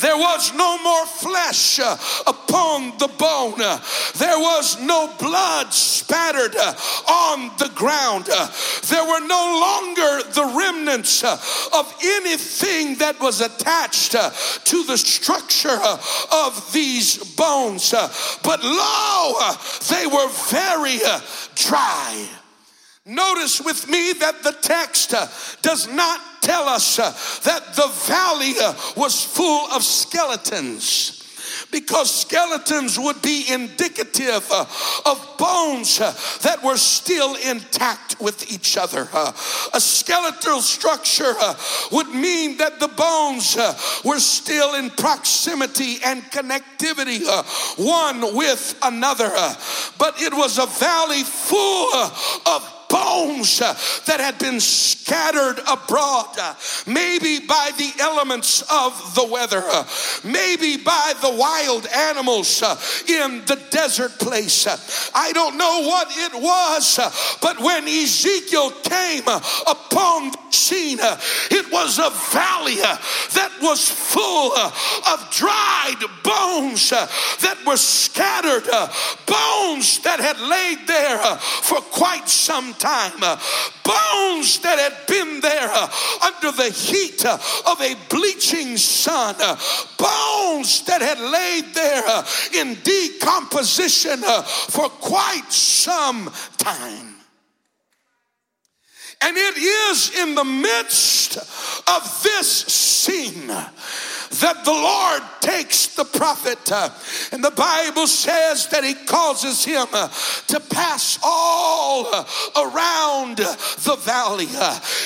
There 0.00 0.16
was 0.16 0.52
no 0.54 0.82
more 0.82 1.06
flesh 1.06 1.78
uh, 1.78 1.96
upon 2.26 2.98
the 2.98 3.08
bone. 3.08 3.58
There 3.58 4.38
was 4.38 4.80
no 4.80 5.12
blood 5.18 5.72
spattered 5.72 6.56
uh, 6.56 6.74
on 7.08 7.50
the 7.58 7.70
ground. 7.74 8.28
Uh, 8.32 8.48
there 8.88 9.04
were 9.04 9.26
no 9.26 9.60
longer 9.60 10.28
the 10.32 10.52
remnants 10.56 11.22
uh, 11.22 11.32
of 11.74 11.94
anything 12.02 12.96
that 12.96 13.20
was 13.20 13.40
attached 13.40 14.14
uh, 14.14 14.30
to 14.64 14.84
the 14.84 14.98
structure 14.98 15.78
of 16.32 16.72
these 16.72 17.18
bones. 17.36 17.92
But 18.42 18.62
lo, 18.62 19.54
they 19.90 20.06
were 20.06 20.28
very 20.50 20.98
dry. 21.54 22.41
Notice 23.04 23.60
with 23.60 23.88
me 23.88 24.12
that 24.20 24.44
the 24.44 24.52
text 24.52 25.12
uh, 25.12 25.26
does 25.60 25.92
not 25.92 26.20
tell 26.40 26.68
us 26.68 27.00
uh, 27.00 27.10
that 27.44 27.74
the 27.74 27.88
valley 28.06 28.52
uh, 28.62 28.74
was 28.96 29.24
full 29.24 29.66
of 29.72 29.82
skeletons. 29.82 31.18
because 31.70 32.10
skeletons 32.10 32.98
would 32.98 33.20
be 33.20 33.44
indicative 33.50 34.46
uh, 34.52 34.64
of 35.04 35.34
bones 35.36 36.00
uh, 36.00 36.12
that 36.42 36.62
were 36.62 36.76
still 36.76 37.34
intact 37.34 38.20
with 38.20 38.52
each 38.52 38.76
other. 38.76 39.08
Uh, 39.12 39.32
a 39.74 39.80
skeletal 39.80 40.60
structure 40.60 41.34
would 41.90 42.08
mean 42.08 42.56
that 42.58 42.78
the 42.78 42.88
bones 42.88 43.56
were 44.04 44.20
still 44.20 44.74
in 44.74 44.90
proximity 44.90 45.96
and 46.04 46.22
connectivity 46.30 47.20
one 47.78 48.36
with 48.36 48.78
another. 48.82 49.30
but 49.98 50.20
it 50.22 50.32
was 50.32 50.58
a 50.58 50.66
valley 50.66 51.24
full 51.24 51.92
of 51.94 52.81
bones 52.92 53.62
uh, 53.62 53.72
that 54.06 54.20
had 54.20 54.38
been 54.38 54.60
scattered 54.60 55.58
abroad, 55.60 56.28
uh, 56.38 56.54
maybe 56.86 57.40
by 57.40 57.70
the 57.78 57.90
elements 58.00 58.60
of 58.70 59.14
the 59.14 59.26
weather, 59.26 59.62
uh, 59.64 59.84
maybe 60.22 60.76
by 60.76 61.14
the 61.22 61.34
wild 61.34 61.86
animals 61.86 62.62
uh, 62.62 62.76
in 63.08 63.42
the 63.46 63.58
desert 63.70 64.12
place. 64.18 64.66
Uh, 64.66 64.76
I 65.14 65.32
don't 65.32 65.56
know 65.56 65.86
what 65.88 66.08
it 66.10 66.34
was, 66.34 66.98
uh, 66.98 67.10
but 67.40 67.60
when 67.60 67.88
Ezekiel 67.88 68.70
came 68.82 69.26
upon 69.26 70.32
the 70.32 70.38
scene, 70.50 70.98
it 71.00 71.72
was 71.72 71.98
a 71.98 72.10
valley 72.30 72.76
that 72.76 73.52
was 73.62 73.88
full 73.88 74.52
of 74.52 75.30
dried 75.30 76.02
bones 76.22 76.90
that 76.90 77.56
were 77.66 77.76
scattered, 77.76 78.64
bones 79.26 80.00
that 80.00 80.20
had 80.20 80.38
laid 80.38 80.86
there 80.86 81.18
for 81.38 81.80
quite 81.80 82.28
some 82.28 82.74
time. 82.74 82.81
Uh, 82.84 83.36
bones 83.84 84.58
that 84.60 84.78
had 84.78 85.06
been 85.06 85.40
there 85.40 85.68
uh, 85.70 85.88
under 86.26 86.56
the 86.56 86.70
heat 86.70 87.24
uh, 87.24 87.38
of 87.70 87.80
a 87.80 87.94
bleaching 88.08 88.76
sun. 88.76 89.34
Bones 89.98 90.82
that 90.86 91.00
had 91.00 91.20
laid 91.20 91.74
there 91.74 92.24
in 92.54 92.76
decomposition 92.82 94.18
for 94.70 94.88
quite 94.88 95.50
some 95.50 96.30
time. 96.58 97.14
And 99.24 99.36
it 99.36 99.56
is 99.56 100.18
in 100.18 100.34
the 100.34 100.44
midst 100.44 101.36
of 101.36 102.22
this 102.24 102.48
scene 102.48 103.50
that 104.40 104.64
the 104.64 104.72
Lord 104.72 105.22
takes 105.40 105.94
the 105.94 106.04
prophet, 106.04 106.70
and 107.32 107.44
the 107.44 107.50
Bible 107.50 108.06
says 108.06 108.68
that 108.68 108.82
he 108.84 108.94
causes 108.94 109.64
him 109.64 109.86
to 109.86 110.60
pass 110.70 111.18
all 111.22 112.06
around 112.56 113.36
the 113.36 113.96
valley. 114.00 114.48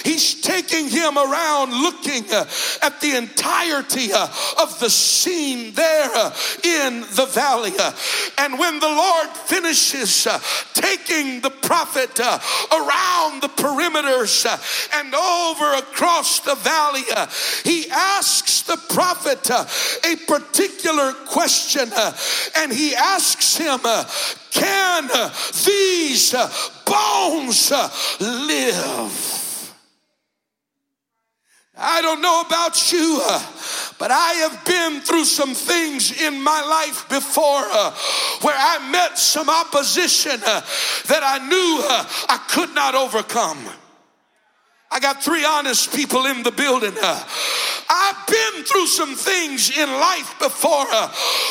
He's 0.05 0.41
taking 0.41 0.89
him 0.89 1.19
around 1.19 1.73
looking 1.73 2.25
at 2.31 3.01
the 3.01 3.17
entirety 3.17 4.13
of 4.13 4.79
the 4.79 4.91
scene 4.91 5.75
there 5.75 6.33
in 6.63 7.01
the 7.01 7.29
valley. 7.31 7.73
and 8.39 8.59
when 8.59 8.79
the 8.79 8.89
Lord 8.89 9.29
finishes 9.29 10.29
taking 10.75 11.41
the 11.41 11.51
prophet 11.51 12.21
around 12.21 13.43
the 13.43 13.49
perimeters 13.49 14.47
and 14.95 15.15
over 15.15 15.75
across 15.75 16.41
the 16.41 16.55
valley, 16.55 17.03
he 17.65 17.91
asks 17.91 18.63
the 18.63 18.77
prophet 18.77 19.16
prophet 19.17 19.51
uh, 19.51 19.65
a 20.11 20.17
particular 20.27 21.13
question 21.27 21.91
uh, 21.95 22.17
and 22.57 22.73
he 22.73 22.95
asks 22.95 23.57
him, 23.57 23.81
uh, 23.85 24.05
Can 24.51 25.09
uh, 25.13 25.29
these 25.65 26.35
uh, 26.35 26.51
bones 26.85 27.73
uh, 27.73 27.89
live? 28.21 29.33
I 31.79 32.01
don't 32.01 32.23
know 32.23 32.43
about 32.47 32.91
you, 32.91 33.21
but 33.99 34.11
I 34.11 34.33
have 34.49 34.65
been 34.65 35.03
through 35.03 35.27
some 35.27 35.55
things 35.55 36.23
in 36.23 36.43
my 36.43 36.63
life 36.63 37.07
before 37.11 37.65
where 38.41 38.57
I 38.57 38.89
met 38.91 39.19
some 39.19 39.51
opposition 39.51 40.41
that 40.41 41.21
I 41.23 41.47
knew 41.47 41.85
I 42.31 42.43
could 42.49 42.75
not 42.75 42.95
overcome. 42.95 43.59
I 44.91 45.01
got 45.01 45.23
three 45.23 45.45
honest 45.45 45.95
people 45.95 46.25
in 46.25 46.43
the 46.43 46.53
building. 46.53 46.95
Uh, 47.89 47.95
I've 48.07 48.27
been 48.27 48.65
through 48.65 48.87
some 48.87 49.15
things 49.15 49.77
in 49.77 49.89
life 49.89 50.39
before 50.39 50.87
uh, 50.91 51.09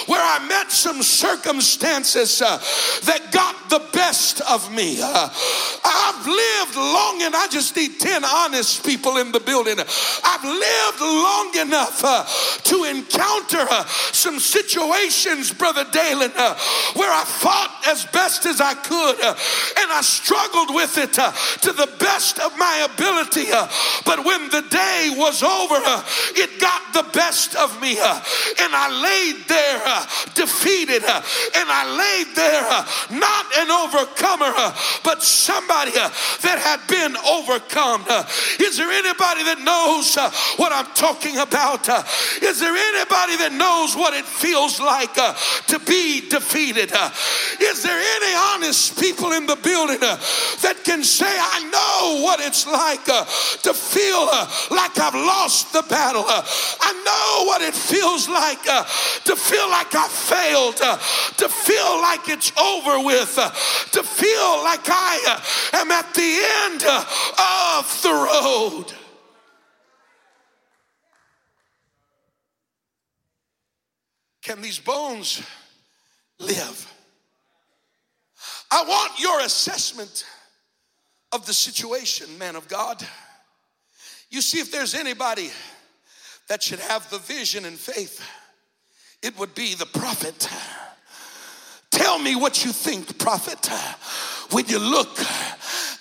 where 0.07 0.21
I 0.21 0.45
met 0.47 0.71
some 0.71 1.01
circumstances 1.01 2.41
uh, 2.41 2.57
that 3.05 3.31
got 3.31 3.69
the 3.69 3.81
best 3.91 4.41
of 4.41 4.71
me. 4.73 4.99
Uh, 5.01 5.29
I've 5.83 6.25
lived 6.25 6.75
long 6.75 7.21
and 7.23 7.35
I 7.35 7.47
just 7.49 7.75
need 7.75 7.99
10 7.99 8.23
honest 8.23 8.85
people 8.85 9.17
in 9.17 9.31
the 9.31 9.39
building. 9.39 9.77
I've 9.79 10.43
lived 10.43 11.01
long 11.01 11.67
enough 11.67 12.01
uh, 12.03 12.25
to 12.63 12.83
encounter 12.85 13.65
uh, 13.69 13.85
some 14.11 14.39
situations, 14.39 15.51
Brother 15.53 15.85
Dalen, 15.91 16.31
where 16.31 17.11
I 17.11 17.23
fought 17.25 17.83
as 17.87 18.05
best 18.05 18.45
as 18.45 18.61
I 18.61 18.73
could 18.73 19.19
and 19.19 19.91
I 19.91 20.01
struggled 20.01 20.73
with 20.73 20.97
it 20.97 21.13
to 21.13 21.71
the 21.71 21.91
best 21.99 22.39
of 22.39 22.57
my 22.57 22.87
ability 22.93 23.51
uh, 23.51 23.67
but 24.05 24.25
when 24.25 24.49
the 24.49 24.61
day 24.69 25.13
was 25.15 25.43
over, 25.43 25.75
uh, 25.75 26.03
it 26.35 26.59
got 26.59 26.93
the 26.93 27.03
best 27.13 27.55
of 27.55 27.79
me. 27.81 27.97
Uh, 27.99 28.19
and 28.61 28.71
I 28.73 28.87
laid 28.89 29.47
there 29.47 29.81
uh, 29.85 30.05
defeated. 30.33 31.03
Uh, 31.03 31.21
and 31.55 31.67
I 31.69 31.83
laid 31.85 32.35
there 32.35 32.65
uh, 32.65 32.85
not 33.11 33.45
an 33.57 33.69
overcomer, 33.69 34.53
but 35.15 35.23
somebody 35.23 35.91
that 35.91 36.59
had 36.59 36.83
been 36.91 37.15
overcome. 37.15 38.03
Is 38.59 38.75
there 38.75 38.91
anybody 38.91 39.47
that 39.47 39.63
knows 39.63 40.11
what 40.59 40.75
I'm 40.75 40.91
talking 40.91 41.37
about? 41.39 41.87
Is 42.43 42.59
there 42.59 42.75
anybody 42.75 43.39
that 43.39 43.55
knows 43.55 43.95
what 43.95 44.13
it 44.13 44.25
feels 44.25 44.79
like 44.79 45.15
to 45.15 45.79
be 45.87 46.27
defeated? 46.27 46.91
Is 47.61 47.83
there 47.83 47.95
any 47.95 48.33
honest 48.51 48.99
people 48.99 49.31
in 49.31 49.45
the 49.47 49.55
building 49.55 50.03
that 50.03 50.83
can 50.83 51.03
say, 51.03 51.31
I 51.31 51.63
know 51.71 52.23
what 52.23 52.39
it's 52.41 52.67
like 52.67 53.07
uh, 53.07 53.23
to 53.63 53.71
feel 53.73 54.27
uh, 54.27 54.51
like 54.71 54.99
I've 54.99 55.15
lost 55.15 55.71
the 55.71 55.83
battle. 55.83 56.25
Uh, 56.27 56.43
I 56.81 56.91
know 57.07 57.47
what 57.47 57.61
it 57.61 57.73
feels 57.73 58.27
like 58.27 58.59
uh, 58.67 58.83
to 58.83 59.35
feel 59.35 59.69
like 59.69 59.95
I 59.95 60.07
failed, 60.07 60.79
uh, 60.83 60.97
to 61.39 61.47
feel 61.47 62.01
like 62.01 62.27
it's 62.27 62.51
over 62.59 62.99
with, 62.99 63.37
uh, 63.37 63.49
to 63.91 64.03
feel 64.03 64.63
like 64.63 64.87
I 64.89 65.14
am 65.73 65.91
at 65.91 66.13
the 66.13 66.41
end 66.63 66.83
of 66.83 67.99
the 68.03 68.11
road. 68.11 68.93
Can 74.41 74.61
these 74.61 74.79
bones 74.79 75.41
live? 76.39 76.93
I 78.69 78.83
want 78.83 79.19
your 79.19 79.41
assessment 79.41 80.25
of 81.31 81.45
the 81.45 81.53
situation, 81.53 82.37
man 82.37 82.55
of 82.55 82.67
God. 82.67 83.05
You 84.29 84.41
see, 84.41 84.59
if 84.59 84.71
there's 84.71 84.93
anybody 84.95 85.49
that 86.47 86.61
should 86.61 86.79
have 86.79 87.09
the 87.09 87.17
vision 87.19 87.65
and 87.65 87.77
faith, 87.77 88.21
it 89.23 89.37
would 89.39 89.55
be 89.55 89.73
the 89.73 89.85
prophet. 89.85 90.47
Tell 91.89 92.19
me 92.19 92.35
what 92.35 92.63
you 92.63 92.71
think, 92.71 93.17
prophet, 93.17 93.69
when 94.51 94.65
you 94.67 94.79
look 94.79 95.17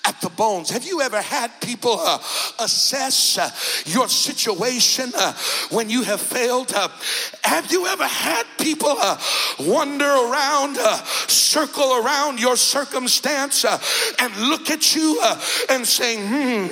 at 0.04 0.20
the 0.20 0.28
bones. 0.28 0.70
Have 0.70 0.84
you 0.84 1.00
ever 1.00 1.20
had 1.20 1.50
people 1.60 1.98
uh, 1.98 2.18
assess 2.58 3.38
uh, 3.38 3.50
your 3.86 4.08
situation 4.08 5.12
uh, 5.16 5.32
when 5.70 5.88
you 5.88 6.02
have 6.02 6.20
failed? 6.20 6.72
Uh, 6.74 6.88
have 7.42 7.72
you 7.72 7.86
ever 7.86 8.04
had 8.06 8.44
people 8.58 8.94
uh, 9.00 9.18
wander 9.60 10.04
around, 10.04 10.76
uh, 10.78 11.02
circle 11.26 12.04
around 12.04 12.38
your 12.38 12.56
circumstance, 12.56 13.64
and 13.64 14.36
look 14.36 14.70
at 14.70 14.94
you 14.94 15.20
and 15.70 15.86
say, 15.86 16.16
hmm, 16.18 16.66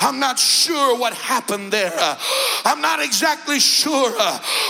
I'm 0.00 0.18
not 0.18 0.38
sure 0.38 0.98
what 0.98 1.14
happened 1.14 1.72
there. 1.72 1.92
I'm 2.64 2.80
not 2.80 3.02
exactly 3.02 3.60
sure 3.60 4.10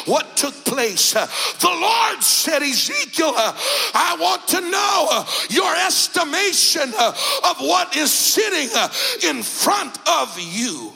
what 0.05 0.37
took 0.37 0.55
place. 0.65 1.13
the 1.13 1.69
Lord 1.69 2.23
said, 2.23 2.63
Ezekiel, 2.63 3.33
I 3.35 4.17
want 4.21 4.47
to 4.49 4.61
know 4.61 5.25
your 5.49 5.75
estimation 5.87 6.93
of 6.99 7.57
what 7.61 7.78
what 7.79 7.97
is 7.97 8.11
sitting 8.11 8.69
uh, 8.75 8.89
in 9.23 9.41
front 9.43 9.97
of 10.09 10.37
you. 10.41 10.93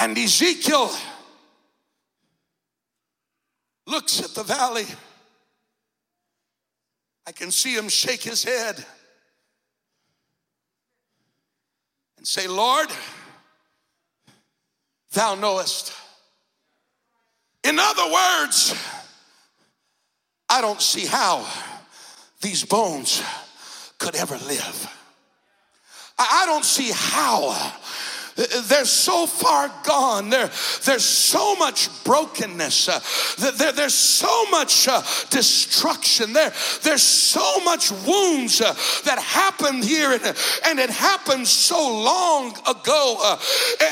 And 0.00 0.18
Ezekiel 0.18 0.90
looks 3.86 4.20
at 4.20 4.30
the 4.30 4.42
valley. 4.42 4.86
I 7.24 7.30
can 7.30 7.52
see 7.52 7.74
him 7.74 7.88
shake 7.88 8.22
his 8.22 8.42
head 8.42 8.84
and 12.18 12.26
say, 12.26 12.48
Lord, 12.48 12.88
thou 15.12 15.36
knowest. 15.36 15.92
In 17.62 17.78
other 17.78 18.12
words, 18.12 18.74
I 20.50 20.60
don't 20.60 20.82
see 20.82 21.06
how 21.06 21.46
these 22.42 22.64
bones 22.64 23.22
could 24.04 24.16
ever 24.16 24.36
live. 24.46 24.90
I 26.18 26.44
don't 26.44 26.64
see 26.64 26.90
how 26.92 27.72
they're 28.36 28.84
so 28.84 29.26
far 29.26 29.72
gone. 29.84 30.28
There, 30.28 30.50
there's 30.84 31.04
so 31.04 31.56
much 31.56 31.88
brokenness. 32.04 32.86
There, 33.38 33.72
there's 33.72 33.94
so 33.94 34.50
much 34.50 34.88
uh, 34.88 35.00
destruction. 35.30 36.32
There, 36.34 36.52
there's 36.82 37.02
so 37.02 37.60
much 37.64 37.92
wounds 37.92 38.60
uh, 38.60 38.74
that 39.04 39.18
happened 39.18 39.84
here, 39.84 40.12
and, 40.12 40.36
and 40.66 40.78
it 40.78 40.90
happened 40.90 41.46
so 41.46 41.78
long 41.78 42.50
ago, 42.68 43.16
uh, 43.22 43.38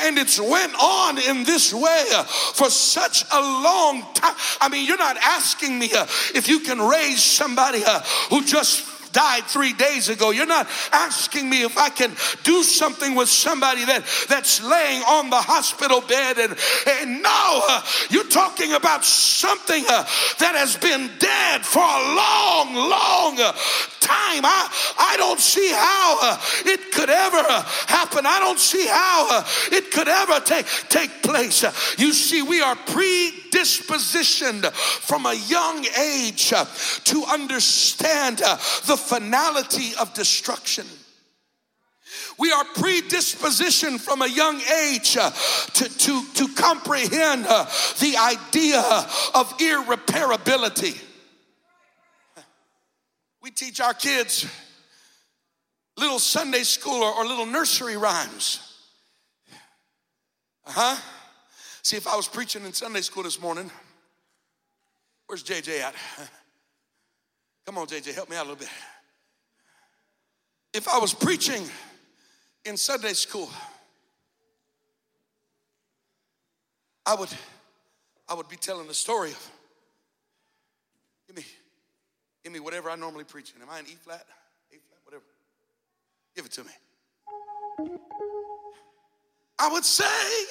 and 0.07 0.19
it's 0.19 0.39
went 0.39 0.75
on 0.75 1.19
in 1.19 1.45
this 1.45 1.73
way 1.73 2.05
uh, 2.15 2.25
for 2.25 2.69
such 2.69 3.25
a 3.33 3.41
long 3.41 4.03
time. 4.15 4.35
I 4.61 4.69
mean, 4.69 4.87
you're 4.87 4.99
not 4.99 5.17
asking 5.17 5.79
me 5.79 5.91
uh, 5.95 6.05
if 6.35 6.49
you 6.49 6.61
can 6.61 6.81
raise 6.81 7.23
somebody 7.23 7.83
who 8.29 8.45
just 8.45 8.92
died 9.13 9.45
three 9.45 9.73
days 9.73 10.09
ago. 10.09 10.31
You're 10.31 10.47
not 10.47 10.69
asking 10.93 11.49
me 11.49 11.63
if 11.63 11.79
I 11.79 11.89
can 11.91 12.11
do 12.43 12.63
something 12.63 13.15
with 13.15 13.29
somebody 13.29 13.85
that, 13.85 14.05
that's 14.29 14.63
laying 14.63 15.03
on 15.03 15.31
the 15.31 15.37
hospital 15.37 16.01
bed. 16.01 16.39
And, 16.39 16.57
and 16.89 17.23
no, 17.23 17.61
uh, 17.69 17.83
you're 18.11 18.29
talking 18.29 18.73
about 18.73 19.05
something 19.05 19.85
uh, 19.89 20.05
that 20.39 20.55
has 20.57 20.77
been 20.77 21.11
dead 21.19 21.65
for 21.65 21.83
a 21.83 22.03
long, 22.15 22.75
long 22.75 23.41
uh, 23.41 23.53
time. 24.01 24.45
I, 24.45 24.69
I 24.99 25.17
don't 25.17 25.41
see 25.41 25.71
how 25.71 26.19
uh, 26.23 26.39
it 26.67 26.93
could 26.93 27.11
ever 27.11 27.39
uh, 27.39 27.63
happen. 27.87 28.27
I 28.27 28.39
don't 28.41 28.59
see 28.59 28.87
how 28.87 29.29
uh, 29.31 29.45
it 29.71 29.91
could 29.91 30.09
ever 30.09 30.41
take, 30.41 30.67
take 30.89 31.23
place. 31.23 31.65
you 31.99 32.13
see, 32.13 32.43
we 32.43 32.61
are 32.61 32.77
predispositioned 33.53 34.71
from 34.73 35.27
a 35.27 35.35
young 35.35 35.85
age 35.99 36.49
to 37.05 37.25
understand 37.25 38.39
the 38.39 38.97
finality 38.97 39.93
of 40.01 40.13
destruction. 40.15 40.87
We 42.39 42.51
are 42.51 42.65
predispositioned 42.65 44.01
from 44.01 44.23
a 44.23 44.27
young 44.27 44.61
age 44.61 45.17
uh, 45.17 45.31
to, 45.75 45.99
to, 45.99 46.27
to 46.35 46.49
comprehend 46.55 47.47
uh, 47.47 47.67
the 48.01 48.17
idea 48.17 48.81
of 49.35 49.57
irreparability. 49.59 51.01
We 53.43 53.51
teach 53.51 53.81
our 53.81 53.95
kids 53.95 54.47
little 55.97 56.19
Sunday 56.19 56.63
school 56.63 57.03
or, 57.03 57.15
or 57.15 57.27
little 57.27 57.47
nursery 57.47 57.97
rhymes. 57.97 58.61
Uh 60.67 60.73
huh. 60.73 61.22
See, 61.83 61.97
if 61.97 62.07
I 62.07 62.15
was 62.15 62.29
preaching 62.29 62.65
in 62.65 62.73
Sunday 62.73 63.01
school 63.01 63.25
this 63.25 63.41
morning, 63.41 63.69
where's 65.27 65.43
JJ 65.43 65.81
at? 65.81 65.95
Come 67.67 67.77
on, 67.77 67.87
JJ, 67.89 68.15
help 68.15 68.31
me 68.31 68.37
out 68.37 68.47
a 68.47 68.49
little 68.51 68.57
bit. 68.57 68.69
If 70.73 70.89
I 70.89 70.99
was 70.99 71.13
preaching 71.13 71.69
in 72.65 72.77
Sunday 72.77 73.13
school, 73.13 73.51
I 77.05 77.15
would 77.15 77.29
I 78.29 78.35
would 78.35 78.49
be 78.49 78.57
telling 78.57 78.87
the 78.87 78.95
story 78.95 79.31
of 79.31 79.51
give 81.27 81.37
me 81.37 81.45
give 82.45 82.53
me 82.53 82.61
whatever 82.61 82.91
I 82.91 82.97
normally 82.97 83.25
preach 83.25 83.53
in. 83.55 83.61
Am 83.61 83.69
I 83.69 83.81
in 83.81 83.87
E 83.87 83.97
flat? 84.01 84.25
A 84.71 84.77
flat, 84.77 85.01
whatever. 85.05 85.25
Give 86.35 86.47
it 86.47 86.53
to 86.53 86.65
me. 86.65 86.71
I 89.59 89.69
would 89.69 89.85
say, 89.85 90.05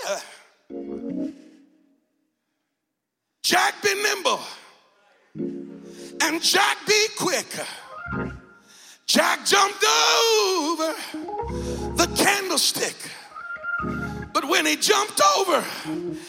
uh, 0.09 0.19
Jack 3.51 3.81
be 3.83 3.93
nimble 4.01 4.39
and 6.21 6.41
Jack 6.41 6.77
be 6.87 7.05
quick. 7.19 7.47
Jack 9.05 9.45
jumped 9.45 9.83
over 9.83 10.95
the 11.97 12.09
candlestick. 12.15 12.95
But 14.31 14.47
when 14.47 14.65
he 14.65 14.77
jumped 14.77 15.19
over, 15.37 15.65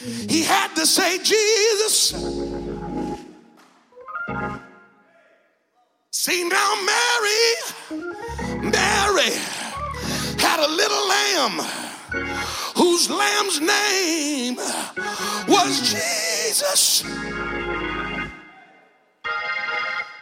he 0.03 0.43
had 0.43 0.75
to 0.75 0.85
say, 0.85 1.19
Jesus. 1.19 2.09
See 6.11 6.49
now, 6.49 6.75
Mary, 6.91 8.03
Mary 8.63 9.37
had 10.41 10.59
a 10.59 10.69
little 10.69 11.09
lamb 11.09 11.65
whose 12.75 13.09
lamb's 13.09 13.61
name 13.61 14.57
was 15.47 15.79
Jesus. 15.83 16.32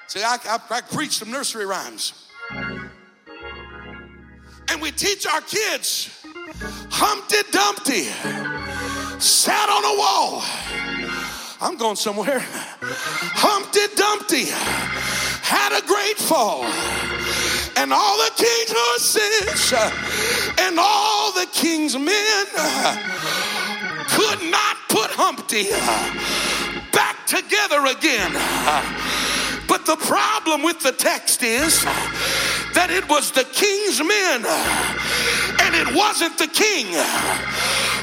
See, 0.06 0.22
I, 0.22 0.38
I, 0.44 0.58
I 0.70 0.80
preach 0.80 1.12
some 1.12 1.30
nursery 1.30 1.66
rhymes. 1.66 2.28
And 4.68 4.80
we 4.80 4.92
teach 4.92 5.26
our 5.26 5.40
kids 5.40 6.20
Humpty 6.90 7.38
Dumpty 7.50 8.04
sat 9.20 9.68
on 9.68 9.84
a 9.84 9.98
wall. 9.98 10.42
I'm 11.60 11.76
going 11.76 11.96
somewhere. 11.96 12.40
Humpty 12.40 13.86
Dumpty 13.94 14.46
had 15.42 15.76
a 15.76 15.86
great 15.86 16.16
fall. 16.16 16.64
And 17.76 17.92
all 17.92 18.16
the 18.18 18.30
king's 18.36 18.72
horses 18.72 19.72
and 20.58 20.78
all 20.78 21.32
the 21.32 21.46
king's 21.52 21.96
men 21.96 22.46
could 24.08 24.50
not 24.50 24.69
Humpty 25.12 25.70
back 26.92 27.26
together 27.26 27.86
again. 27.86 28.32
But 29.68 29.86
the 29.86 29.96
problem 29.96 30.62
with 30.62 30.80
the 30.80 30.92
text 30.92 31.42
is 31.42 31.82
that 32.74 32.90
it 32.90 33.08
was 33.08 33.30
the 33.30 33.44
king's 33.44 34.00
men 34.00 34.44
and 35.62 35.74
it 35.74 35.94
wasn't 35.94 36.36
the 36.38 36.48
king 36.48 36.86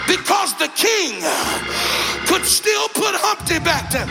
because 0.07 0.55
the 0.57 0.71
king 0.75 1.19
could 2.25 2.45
still 2.45 2.87
put 2.89 3.15
Humpty 3.15 3.59
back 3.59 3.89
to 3.91 4.07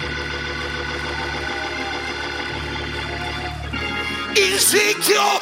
Ezekiel, 4.36 5.40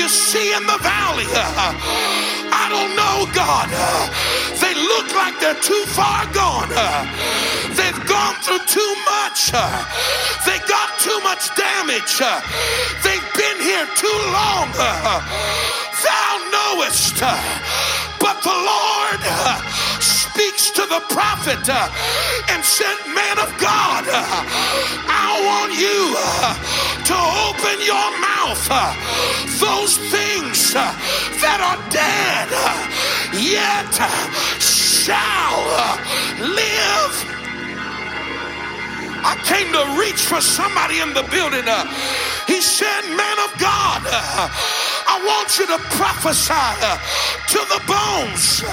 you 0.00 0.08
see 0.08 0.56
in 0.56 0.64
the 0.64 0.80
valley? 0.80 1.28
I 1.36 2.72
don't 2.72 2.96
know, 2.96 3.28
God. 3.36 3.68
They 4.56 4.72
look 4.72 5.12
like 5.12 5.36
they're 5.44 5.60
too 5.60 5.84
far 5.92 6.24
gone. 6.32 6.72
They've 7.76 8.02
gone 8.08 8.36
through 8.40 8.64
too 8.64 8.92
much. 9.04 9.52
They 10.48 10.56
got 10.64 10.88
too 11.04 11.20
much 11.20 11.52
damage. 11.52 12.16
They've 13.04 13.28
been 13.36 13.58
here 13.60 13.84
too 13.92 14.18
long. 14.32 14.72
Thou 14.72 16.32
knowest, 16.48 17.20
but 18.24 18.40
the 18.40 18.56
Lord 18.56 19.20
speaks 20.00 20.70
to 20.80 20.82
the 20.88 21.04
prophet 21.12 21.60
and 22.48 22.64
said, 22.64 22.96
Man 23.12 23.36
of 23.36 23.52
God, 23.60 24.08
I 24.08 25.28
want 25.44 25.76
you 25.76 26.16
to 27.10 27.20
open 27.50 27.76
your 27.82 28.08
mouth. 28.22 28.64
Those 29.58 29.98
things 30.14 30.72
that 31.42 31.58
are 31.58 31.80
dead 31.90 32.48
yet 33.34 33.90
shall 34.62 35.58
live. 36.38 37.14
I 39.22 39.34
came 39.44 39.68
to 39.74 39.84
reach 40.00 40.22
for 40.22 40.40
somebody 40.40 41.00
in 41.00 41.12
the 41.12 41.26
building. 41.34 41.66
Uh, 41.66 41.84
he 42.46 42.60
said, 42.60 43.02
Man 43.10 43.38
of 43.44 43.52
God, 43.58 44.00
uh, 44.06 44.48
I 45.12 45.16
want 45.26 45.58
you 45.58 45.66
to 45.66 45.78
prophesy 45.98 46.54
uh, 46.54 46.96
to 47.52 47.60
the 47.74 47.80
bones. 47.90 48.64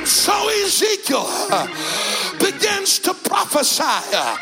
And 0.00 0.08
so 0.08 0.32
Ezekiel 0.64 1.26
uh, 1.28 1.66
begins 2.38 3.00
to 3.00 3.12
prophesy 3.12 3.82
uh, 3.84 4.38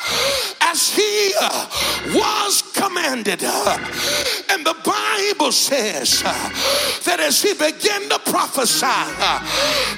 as 0.60 0.94
he 0.94 1.32
uh, 1.40 1.66
was 2.14 2.62
commanded. 2.76 3.42
And 3.42 4.64
the 4.64 4.76
Bible 4.84 5.50
says 5.50 6.22
that 6.22 7.18
as 7.18 7.42
he 7.42 7.54
began 7.54 8.08
to 8.08 8.20
prophesy, 8.30 8.86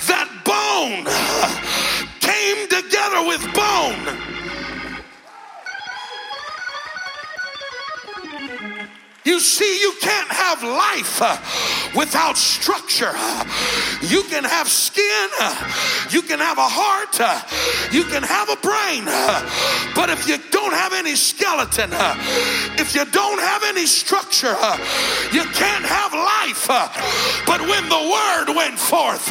that 0.09 0.31
bone 0.49 1.05
came 2.21 2.67
together 2.67 3.29
with 3.29 3.45
bone 3.53 4.40
You 9.31 9.39
see, 9.39 9.81
you 9.81 9.95
can't 10.01 10.29
have 10.29 10.65
life 10.65 11.23
uh, 11.23 11.39
without 11.97 12.37
structure. 12.37 13.15
You 14.03 14.25
can 14.25 14.43
have 14.43 14.69
skin, 14.69 15.29
uh, 15.41 15.55
you 16.11 16.21
can 16.23 16.41
have 16.41 16.59
a 16.59 16.67
heart, 16.67 17.15
uh, 17.21 17.41
you 17.93 18.03
can 18.03 18.25
have 18.25 18.51
a 18.51 18.57
brain, 18.57 19.05
but 19.95 20.11
if 20.11 20.27
you 20.27 20.37
don't 20.51 20.73
have 20.73 20.93
any 20.93 21.15
skeleton, 21.15 21.91
if 22.77 22.93
you 22.93 23.05
don't 23.05 23.39
have 23.39 23.63
any 23.63 23.87
structure, 23.87 24.57
you 25.31 25.45
can't 25.55 25.85
have 25.85 26.13
life. 26.13 26.67
But 27.47 27.61
when 27.61 27.89
the 27.89 28.03
word 28.11 28.57
went 28.57 28.81
forth, 28.81 29.31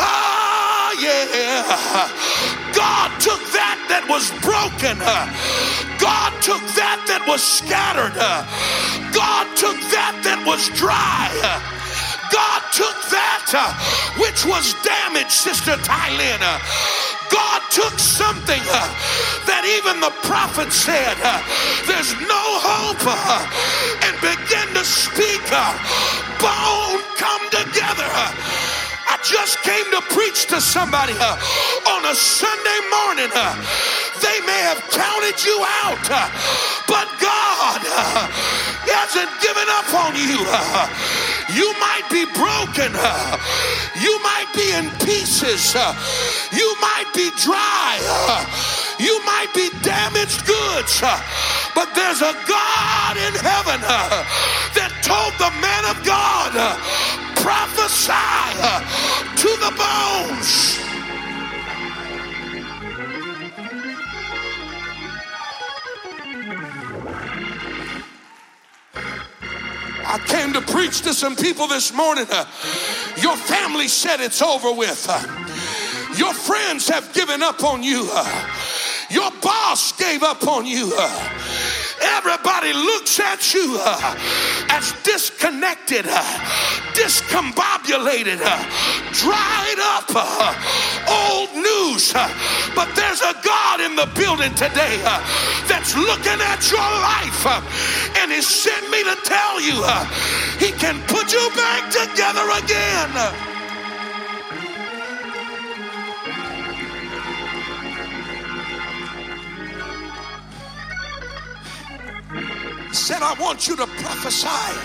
ah, 0.00 0.96
yeah, 0.98 2.63
God 2.84 3.08
took 3.16 3.40
that 3.56 3.80
that 3.88 4.04
was 4.12 4.28
broken. 4.44 5.00
Uh, 5.00 5.24
God 5.96 6.36
took 6.44 6.60
that 6.76 7.00
that 7.08 7.24
was 7.24 7.40
scattered. 7.40 8.12
Uh, 8.12 8.44
God 9.08 9.48
took 9.56 9.80
that 9.88 10.12
that 10.20 10.44
was 10.44 10.68
dry. 10.76 11.32
Uh, 11.40 11.64
God 12.28 12.60
took 12.76 12.98
that 13.08 13.48
which 14.20 14.44
was 14.44 14.76
damaged, 14.84 15.32
Sister 15.32 15.80
Thailand. 15.80 16.44
God 17.32 17.60
took 17.72 17.96
something 17.96 18.60
uh, 18.68 18.84
that 19.48 19.64
even 19.80 20.04
the 20.04 20.12
prophet 20.28 20.68
said, 20.68 21.16
uh, 21.24 21.40
there's 21.88 22.12
no 22.20 22.44
hope, 22.60 23.00
uh, 23.00 23.48
and 24.04 24.12
began 24.20 24.68
to 24.76 24.84
speak, 24.84 25.40
bone 26.36 27.00
come 27.16 27.44
together. 27.48 28.12
Just 29.24 29.62
came 29.62 29.90
to 29.90 30.02
preach 30.12 30.46
to 30.52 30.60
somebody 30.60 31.14
on 31.14 32.04
a 32.04 32.14
Sunday 32.14 32.80
morning. 32.92 33.32
they 34.20 34.38
may 34.44 34.60
have 34.68 34.84
counted 34.92 35.40
you 35.40 35.64
out, 35.80 36.04
but 36.84 37.08
God 37.16 37.80
hasn't 38.84 39.32
given 39.40 39.64
up 39.80 39.88
on 39.96 40.12
you. 40.12 40.44
you 41.56 41.72
might 41.80 42.04
be 42.12 42.28
broken. 42.36 42.92
you 44.04 44.12
might 44.20 44.50
be 44.52 44.68
in 44.76 44.92
pieces. 45.00 45.72
you 46.52 46.76
might 46.84 47.08
be 47.14 47.30
dry. 47.40 47.96
you 49.00 49.24
might 49.24 49.48
be 49.54 49.70
damaged 49.80 50.44
goods. 50.44 51.00
but 51.74 51.88
there's 51.96 52.20
a 52.20 52.36
God 52.44 53.16
in 53.16 53.32
heaven 53.40 53.80
that 54.76 54.92
told 55.00 55.32
the 55.40 55.52
man 55.60 55.84
of 55.88 55.96
God, 56.04 56.52
prophesy 57.44 58.10
to 59.36 59.48
the 59.60 59.70
bones. 59.76 60.78
I 70.06 70.18
came 70.26 70.54
to 70.54 70.62
preach 70.62 71.02
to 71.02 71.12
some 71.12 71.36
people 71.36 71.66
this 71.66 71.92
morning. 71.92 72.24
Uh, 72.30 72.46
your 73.20 73.36
family 73.36 73.88
said 73.88 74.20
it's 74.20 74.40
over 74.40 74.72
with. 74.72 75.06
Uh, 75.06 75.20
your 76.16 76.32
friends 76.32 76.88
have 76.88 77.12
given 77.12 77.42
up 77.42 77.62
on 77.62 77.82
you. 77.82 78.08
Uh, 78.10 78.54
your 79.10 79.30
boss 79.42 79.92
gave 79.98 80.22
up 80.22 80.46
on 80.48 80.64
you. 80.64 80.94
Everybody 82.00 82.72
looks 82.72 83.20
at 83.20 83.54
you 83.54 83.76
uh, 83.78 84.16
as 84.70 84.92
disconnected, 85.02 86.06
uh, 86.08 86.22
discombobulated, 86.94 88.40
uh, 88.42 88.58
dried 89.12 89.80
up, 89.94 90.08
old 91.08 91.54
news. 91.54 92.12
But 92.74 92.90
there's 92.96 93.22
a 93.22 93.34
God 93.44 93.80
in 93.80 93.96
the 93.96 94.08
building 94.14 94.54
today 94.54 94.98
that's 95.68 95.94
looking 95.96 96.40
at 96.40 96.60
your 96.70 96.80
life 96.80 97.46
and 98.18 98.32
He 98.32 98.42
sent 98.42 98.90
me 98.90 99.02
to 99.04 99.16
tell 99.24 99.60
you 99.60 99.78
He 100.58 100.72
can 100.72 101.00
put 101.06 101.32
you 101.32 101.50
back 101.54 101.90
together 101.90 102.48
again. 102.64 103.53
Said, 113.04 113.20
I 113.20 113.34
want 113.34 113.68
you 113.68 113.76
to 113.76 113.86
prophesy 113.86 114.78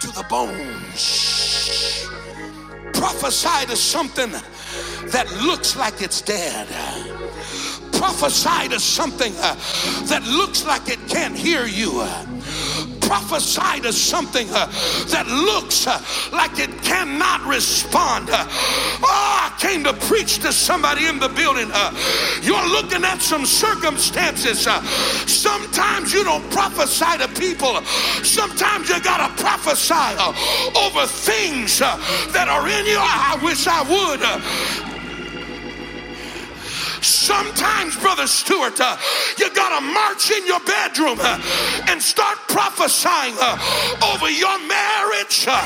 to 0.00 0.08
the 0.08 0.24
bones. 0.28 2.08
Prophesy 2.92 3.66
to 3.66 3.76
something 3.76 4.32
that 5.12 5.32
looks 5.40 5.76
like 5.76 6.02
it's 6.02 6.20
dead. 6.20 6.66
Prophesy 7.92 8.68
to 8.70 8.80
something 8.80 9.32
uh, 9.38 9.54
that 10.06 10.24
looks 10.26 10.66
like 10.66 10.88
it 10.88 10.98
can't 11.08 11.36
hear 11.36 11.66
you 11.66 12.02
prophesy 13.08 13.80
to 13.80 13.90
something 13.90 14.46
uh, 14.50 14.66
that 15.08 15.26
looks 15.26 15.86
uh, 15.86 15.98
like 16.30 16.58
it 16.60 16.70
cannot 16.82 17.40
respond. 17.48 18.28
Uh, 18.28 18.44
oh, 18.44 19.48
I 19.48 19.56
came 19.58 19.82
to 19.84 19.94
preach 19.94 20.40
to 20.40 20.52
somebody 20.52 21.06
in 21.06 21.18
the 21.18 21.30
building. 21.30 21.70
Uh, 21.72 21.96
you're 22.42 22.68
looking 22.68 23.04
at 23.04 23.22
some 23.22 23.46
circumstances. 23.46 24.66
Uh, 24.66 24.82
sometimes 25.24 26.12
you 26.12 26.22
don't 26.22 26.44
prophesy 26.50 27.16
to 27.16 27.28
people. 27.28 27.80
Sometimes 28.22 28.90
you 28.90 29.00
got 29.00 29.24
to 29.24 29.42
prophesy 29.42 29.94
uh, 29.96 30.84
over 30.84 31.06
things 31.06 31.78
that 31.78 32.46
are 32.50 32.68
in 32.68 32.84
you. 32.84 32.98
I 33.00 33.40
wish 33.42 33.66
I 33.66 33.88
would. 33.88 34.87
Sometimes, 37.02 37.96
Brother 37.96 38.26
Stewart, 38.26 38.80
uh, 38.80 38.96
you 39.38 39.52
got 39.54 39.78
to 39.78 39.84
march 39.84 40.30
in 40.30 40.46
your 40.46 40.60
bedroom 40.60 41.18
uh, 41.20 41.40
and 41.88 42.02
start 42.02 42.38
prophesying 42.48 43.34
uh, 43.40 43.58
over 44.14 44.30
your 44.30 44.58
marriage. 44.66 45.46
Uh. 45.46 45.62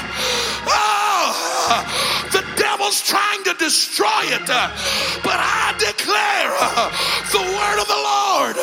oh, 0.67 2.29
the 2.33 2.45
devil's 2.57 3.01
trying 3.03 3.43
to 3.45 3.55
destroy 3.55 4.23
it, 4.25 4.49
uh, 4.49 4.71
but 5.25 5.39
I 5.39 5.75
declare 5.79 6.53
uh, 6.61 6.91
the 7.33 7.43
word 7.43 7.79
of 7.81 7.89
the 7.89 8.01
Lord 8.01 8.57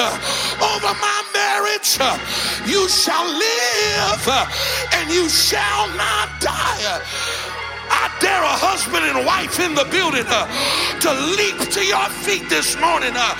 over 0.62 0.94
my 1.00 1.22
marriage. 1.34 1.98
you 2.68 2.88
shall 2.90 3.26
live 3.26 4.28
and 4.94 5.10
you 5.10 5.30
shall 5.30 5.88
not 5.96 6.40
die. 6.40 7.59
I 8.00 8.08
dare 8.24 8.44
a 8.44 8.56
husband 8.56 9.04
and 9.04 9.26
wife 9.28 9.60
in 9.60 9.76
the 9.76 9.84
building 9.92 10.24
uh, 10.24 10.48
to 11.04 11.12
leap 11.36 11.60
to 11.76 11.84
your 11.84 12.08
feet 12.24 12.48
this 12.48 12.80
morning 12.80 13.12
uh, 13.12 13.36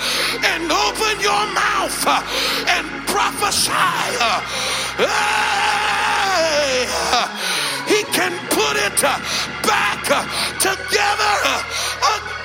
and 0.52 0.68
open 0.68 1.16
your 1.24 1.44
mouth 1.56 1.96
uh, 2.04 2.20
and 2.68 2.84
prophesy. 3.08 3.72
Uh, 4.20 4.44
hey, 5.00 6.84
uh, 6.92 7.24
he 7.88 8.04
can 8.12 8.36
put 8.52 8.76
it 8.76 9.00
uh, 9.00 9.16
back 9.64 10.04
together 10.60 12.39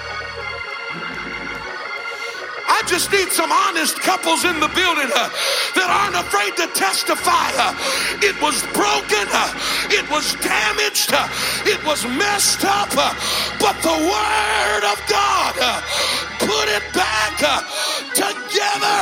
I 2.67 2.81
just 2.87 3.11
need 3.11 3.29
some 3.29 3.51
honest 3.51 3.99
couples 4.01 4.45
in 4.45 4.59
the 4.59 4.67
building 4.73 5.09
uh, 5.13 5.29
that 5.75 5.89
aren't 5.89 6.17
afraid 6.17 6.57
to 6.57 6.67
testify. 6.73 7.53
Uh, 7.53 7.77
it 8.21 8.35
was 8.41 8.61
broken, 8.73 9.25
uh, 9.29 9.53
it 9.93 10.09
was 10.09 10.33
damaged, 10.41 11.13
it 11.69 11.83
was 11.85 12.05
messed 12.05 12.65
up, 12.65 12.89
but 13.59 13.75
the 13.81 13.97
Word 13.97 14.83
of 14.89 14.97
God 15.07 15.55
put 16.39 16.67
it 16.69 16.85
back 16.93 17.37
together 18.13 18.97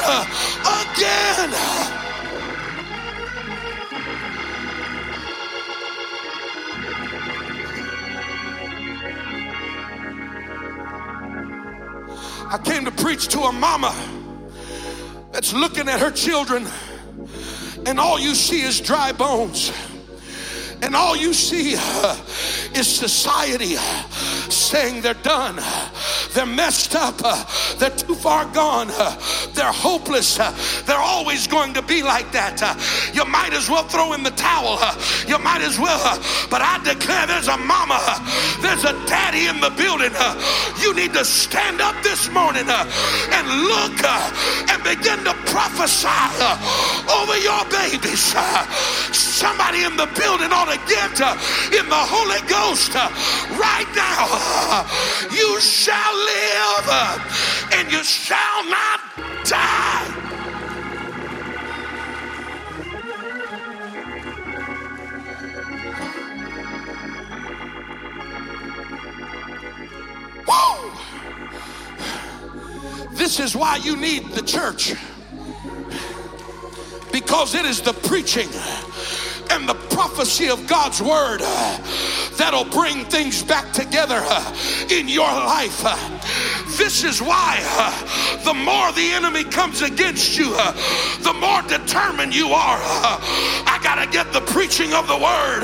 again. 0.91 2.02
I 12.53 12.59
came 12.59 12.85
to 12.85 12.91
preach 12.91 13.29
to 13.29 13.39
a 13.39 13.51
mama 13.51 13.91
that's 15.31 15.53
looking 15.53 15.89
at 15.89 15.99
her 15.99 16.11
children, 16.11 16.67
and 17.87 17.99
all 17.99 18.19
you 18.19 18.35
see 18.35 18.61
is 18.61 18.79
dry 18.79 19.11
bones. 19.11 19.73
And 20.83 20.95
all 20.95 21.15
you 21.15 21.33
see 21.33 21.73
uh, 21.75 22.15
is 22.75 22.87
society 22.87 23.75
saying 24.51 25.01
they're 25.01 25.15
done, 25.15 25.55
they're 26.33 26.45
messed 26.45 26.95
up, 26.95 27.15
uh, 27.23 27.43
they're 27.77 27.89
too 27.89 28.15
far 28.15 28.45
gone, 28.53 28.89
uh, 28.91 29.15
they're 29.53 29.71
hopeless, 29.71 30.39
uh, 30.39 30.51
they're 30.85 30.97
always 30.97 31.47
going 31.47 31.73
to 31.73 31.81
be 31.81 32.03
like 32.03 32.31
that. 32.31 32.61
Uh, 32.61 32.75
you 33.13 33.25
might 33.25 33.53
as 33.53 33.69
well 33.69 33.83
throw 33.83 34.13
in 34.13 34.23
the 34.23 34.31
towel, 34.31 34.79
you 35.27 35.37
might 35.39 35.61
as 35.61 35.79
well, 35.79 36.19
but 36.49 36.61
I 36.61 36.81
declare 36.83 37.27
there's 37.27 37.47
a 37.47 37.57
mama, 37.57 37.99
there's 38.61 38.83
a 38.83 38.93
daddy 39.05 39.47
in 39.47 39.59
the 39.59 39.71
building. 39.77 40.13
You 40.81 40.93
need 40.93 41.13
to 41.13 41.25
stand 41.25 41.81
up 41.81 41.95
this 42.03 42.29
morning 42.29 42.65
and 42.67 43.45
look 43.63 43.97
and 44.03 44.83
begin 44.83 45.23
to 45.25 45.33
prophesy 45.49 46.09
over 47.09 47.37
your 47.37 47.63
babies. 47.69 48.33
Somebody 49.33 49.83
in 49.83 49.97
the 49.97 50.07
building 50.15 50.51
ought 50.53 50.71
to 50.71 50.79
get 50.87 51.19
uh, 51.19 51.35
in 51.75 51.89
the 51.89 52.03
Holy 52.07 52.39
Ghost 52.47 52.95
uh, 52.95 53.09
right 53.59 53.89
now. 53.91 54.85
You 55.35 55.59
shall 55.59 56.22
live 56.25 56.89
and 57.73 57.91
you 57.91 58.03
shall 58.03 58.69
not 58.69 58.99
die. 59.45 60.23
Woo! 70.47 70.91
This 73.11 73.39
is 73.39 73.55
why 73.55 73.77
you 73.77 73.95
need 73.95 74.31
the 74.31 74.41
church 74.41 74.93
because 77.13 77.53
it 77.53 77.63
is 77.63 77.79
the 77.79 77.93
preaching 77.93 78.49
and 79.51 79.69
the 79.69 79.75
prophecy 79.93 80.49
of 80.49 80.65
God's 80.65 80.99
word 80.99 81.41
that'll 82.37 82.65
bring 82.65 83.05
things 83.05 83.43
back 83.43 83.71
together 83.71 84.19
in 84.89 85.07
your 85.07 85.29
life. 85.29 85.83
This 86.75 87.03
is 87.03 87.21
why 87.21 87.61
the 88.43 88.53
more 88.55 88.91
the 88.93 89.11
enemy 89.13 89.43
comes 89.43 89.83
against 89.83 90.39
you, 90.39 90.49
the 91.21 91.37
more 91.39 91.61
determined 91.69 92.33
you 92.33 92.47
are. 92.47 92.79
I 92.81 93.79
got 93.83 94.03
to 94.03 94.09
get 94.09 94.33
the 94.33 94.41
preaching 94.41 94.93
of 94.93 95.07
the 95.07 95.17
word 95.17 95.63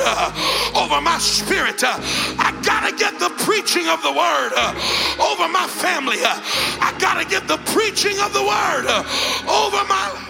over 0.77 1.01
my 1.01 1.17
spirit. 1.17 1.81
I 1.83 2.53
got 2.63 2.87
to 2.87 2.95
get 2.95 3.17
the 3.17 3.33
preaching 3.43 3.87
of 3.89 4.03
the 4.03 4.13
word 4.13 4.53
over 5.17 5.49
my 5.49 5.65
family. 5.67 6.17
I 6.21 6.95
got 6.99 7.17
to 7.17 7.27
get 7.27 7.47
the 7.47 7.57
preaching 7.73 8.19
of 8.19 8.33
the 8.33 8.43
word 8.45 8.85
over 9.49 9.81
my 9.89 10.28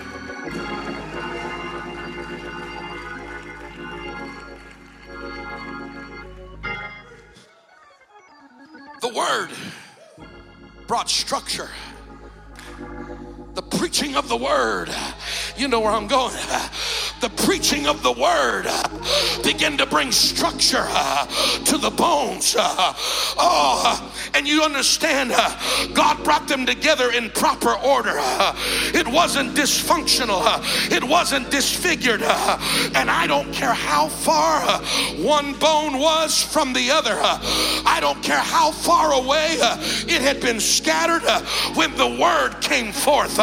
The 9.09 9.15
word 9.15 9.49
brought 10.85 11.09
structure. 11.09 11.69
The 13.59 13.77
preaching 13.77 14.15
of 14.15 14.29
the 14.29 14.37
word. 14.37 14.89
You 15.57 15.67
know 15.67 15.81
where 15.81 15.91
I'm 15.91 16.07
going. 16.07 16.33
The 17.19 17.29
preaching 17.29 17.87
of 17.87 18.01
the 18.01 18.13
word 18.13 18.63
began 19.43 19.77
to 19.77 19.85
bring 19.85 20.13
structure 20.13 20.85
uh, 20.87 21.25
to 21.65 21.77
the 21.77 21.89
bones. 21.89 22.55
Uh, 22.57 22.93
oh, 23.37 24.13
and 24.33 24.47
you 24.47 24.63
understand, 24.63 25.33
uh, 25.33 25.87
God 25.93 26.23
brought 26.23 26.47
them 26.47 26.65
together 26.65 27.11
in 27.11 27.29
proper 27.31 27.73
order. 27.73 28.13
It 28.93 29.05
wasn't 29.05 29.55
dysfunctional, 29.55 30.41
it 30.89 31.03
wasn't 31.03 31.51
disfigured. 31.51 32.21
And 32.21 33.11
I 33.11 33.25
don't 33.27 33.51
care 33.51 33.73
how 33.73 34.07
far 34.07 34.61
one 35.17 35.51
bone 35.59 35.99
was 35.99 36.41
from 36.41 36.71
the 36.71 36.91
other, 36.91 37.17
I 37.19 37.97
don't 37.99 38.23
care 38.23 38.39
how 38.39 38.71
far 38.71 39.11
away 39.11 39.57
it 40.07 40.21
had 40.21 40.39
been 40.39 40.61
scattered 40.61 41.27
when 41.75 41.93
the 41.97 42.07
word 42.07 42.61
came 42.61 42.93
forth. 42.93 43.37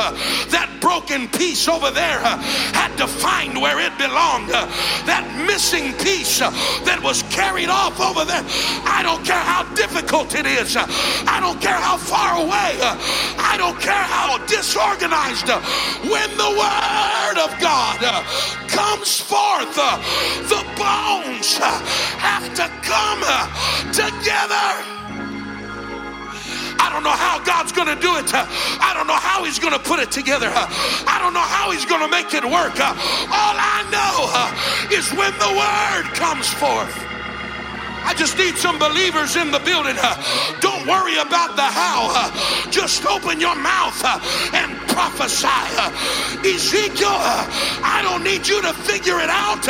That 0.51 0.71
broken 0.81 1.29
piece 1.29 1.69
over 1.69 1.91
there 1.91 2.21
uh, 2.23 2.39
had 2.73 2.97
to 2.97 3.07
find 3.07 3.61
where 3.61 3.79
it 3.81 3.97
belonged. 3.99 4.51
Uh, 4.51 4.67
that 5.07 5.25
missing 5.47 5.93
piece 5.99 6.41
uh, 6.41 6.51
that 6.85 7.01
was 7.03 7.23
carried 7.31 7.69
off 7.69 8.01
over 8.01 8.25
there. 8.25 8.45
I 8.87 9.03
don't 9.03 9.25
care 9.25 9.41
how 9.41 9.65
difficult 9.75 10.35
it 10.35 10.47
is. 10.47 10.77
I 10.77 11.39
don't 11.41 11.61
care 11.61 11.77
how 11.77 11.97
far 11.97 12.39
away. 12.39 12.79
I 13.39 13.57
don't 13.59 13.79
care 13.81 13.95
how 13.95 14.39
disorganized. 14.47 15.49
When 16.07 16.31
the 16.37 16.51
word 16.55 17.39
of 17.43 17.51
God 17.61 17.99
comes 18.69 19.21
forth, 19.21 19.75
the 19.75 20.63
bones 20.77 21.59
have 21.59 22.47
to 22.55 22.67
come 22.83 23.23
together. 23.93 24.96
I 26.79 26.91
don't 26.93 27.03
know 27.03 27.11
how 27.11 27.43
God's 27.45 27.73
going 27.73 27.89
to 27.89 28.01
do 28.01 28.17
it. 28.17 28.33
I 28.33 28.93
don't 28.95 29.07
know 29.07 29.19
how 29.19 29.45
He's 29.45 29.59
going 29.59 29.73
to 29.73 29.79
put 29.79 30.01
it 30.01 30.11
together. 30.11 30.51
I 30.53 31.19
don't 31.21 31.35
know 31.35 31.45
how 31.45 31.71
He's 31.71 31.85
going 31.85 32.03
to 32.03 32.09
make 32.09 32.35
it 32.35 32.45
work. 32.45 32.79
All 32.81 33.57
I 33.57 33.85
know 33.93 34.97
is 34.97 35.11
when 35.13 35.33
the 35.39 35.53
word 35.53 36.15
comes 36.15 36.49
forth. 36.49 36.95
I 38.07 38.15
just 38.15 38.39
need 38.39 38.57
some 38.57 38.79
believers 38.79 39.35
in 39.35 39.51
the 39.51 39.59
building. 39.59 39.97
Don't 40.61 40.87
worry 40.87 41.19
about 41.19 41.57
the 41.57 41.67
how. 41.67 42.31
Just 42.71 43.05
open 43.05 43.41
your 43.41 43.57
mouth 43.57 43.99
and 44.55 44.79
prophesy. 44.87 45.49
Ezekiel, 46.47 47.19
I 47.83 48.01
don't 48.07 48.23
need 48.23 48.47
you 48.47 48.63
to 48.63 48.73
figure 48.73 49.19
it 49.19 49.29
out. 49.29 49.67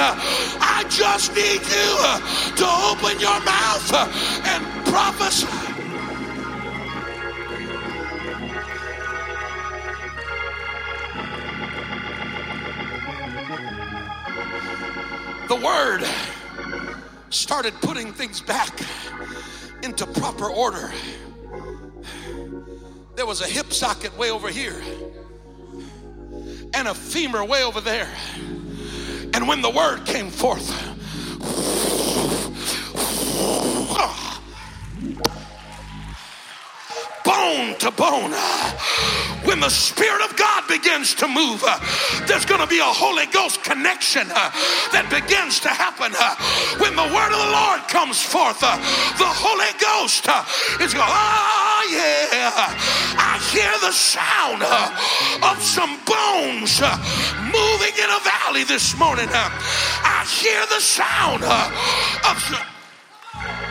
I 0.60 0.84
just 0.90 1.34
need 1.34 1.64
you 1.64 1.90
to 2.60 2.66
open 2.92 3.18
your 3.18 3.40
mouth 3.40 3.88
and 4.44 4.62
prophesy. 4.84 5.65
The 15.58 15.64
word 15.64 16.04
started 17.30 17.72
putting 17.80 18.12
things 18.12 18.40
back 18.40 18.78
into 19.82 20.06
proper 20.06 20.46
order. 20.46 20.92
There 23.14 23.26
was 23.26 23.40
a 23.40 23.46
hip 23.46 23.72
socket 23.72 24.16
way 24.18 24.30
over 24.30 24.48
here 24.48 24.80
and 26.74 26.88
a 26.88 26.94
femur 26.94 27.44
way 27.44 27.62
over 27.62 27.80
there. 27.80 28.08
And 29.34 29.48
when 29.48 29.62
the 29.62 29.70
word 29.70 30.04
came 30.04 30.30
forth, 30.30 30.68
bone 37.24 37.78
to 37.78 37.90
bone. 37.92 39.15
When 39.46 39.60
the 39.60 39.70
Spirit 39.70 40.22
of 40.22 40.36
God 40.36 40.66
begins 40.66 41.14
to 41.22 41.28
move, 41.28 41.62
uh, 41.64 41.78
there's 42.26 42.44
going 42.44 42.60
to 42.60 42.66
be 42.66 42.80
a 42.80 42.90
Holy 42.90 43.26
Ghost 43.26 43.62
connection 43.62 44.26
uh, 44.26 44.50
that 44.90 45.06
begins 45.06 45.60
to 45.60 45.68
happen. 45.70 46.10
Uh, 46.18 46.34
when 46.82 46.98
the 46.98 47.06
word 47.14 47.30
of 47.30 47.38
the 47.38 47.52
Lord 47.54 47.86
comes 47.86 48.18
forth, 48.18 48.58
the 48.58 49.30
Holy 49.30 49.70
Ghost 49.78 50.26
is 50.82 50.90
going, 50.92 51.06
oh 51.06 51.14
ah, 51.14 51.82
yeah, 51.86 52.74
I 53.22 53.38
hear 53.54 53.70
the 53.78 53.94
sound 53.94 54.66
of 54.66 55.56
some 55.62 55.94
bones 56.02 56.82
moving 57.46 57.94
in 58.02 58.10
a 58.10 58.20
valley 58.26 58.64
this 58.64 58.98
morning. 58.98 59.30
I 59.30 60.26
hear 60.26 60.66
the 60.66 60.82
sound 60.82 61.46
of 61.46 62.36
The 63.38 63.65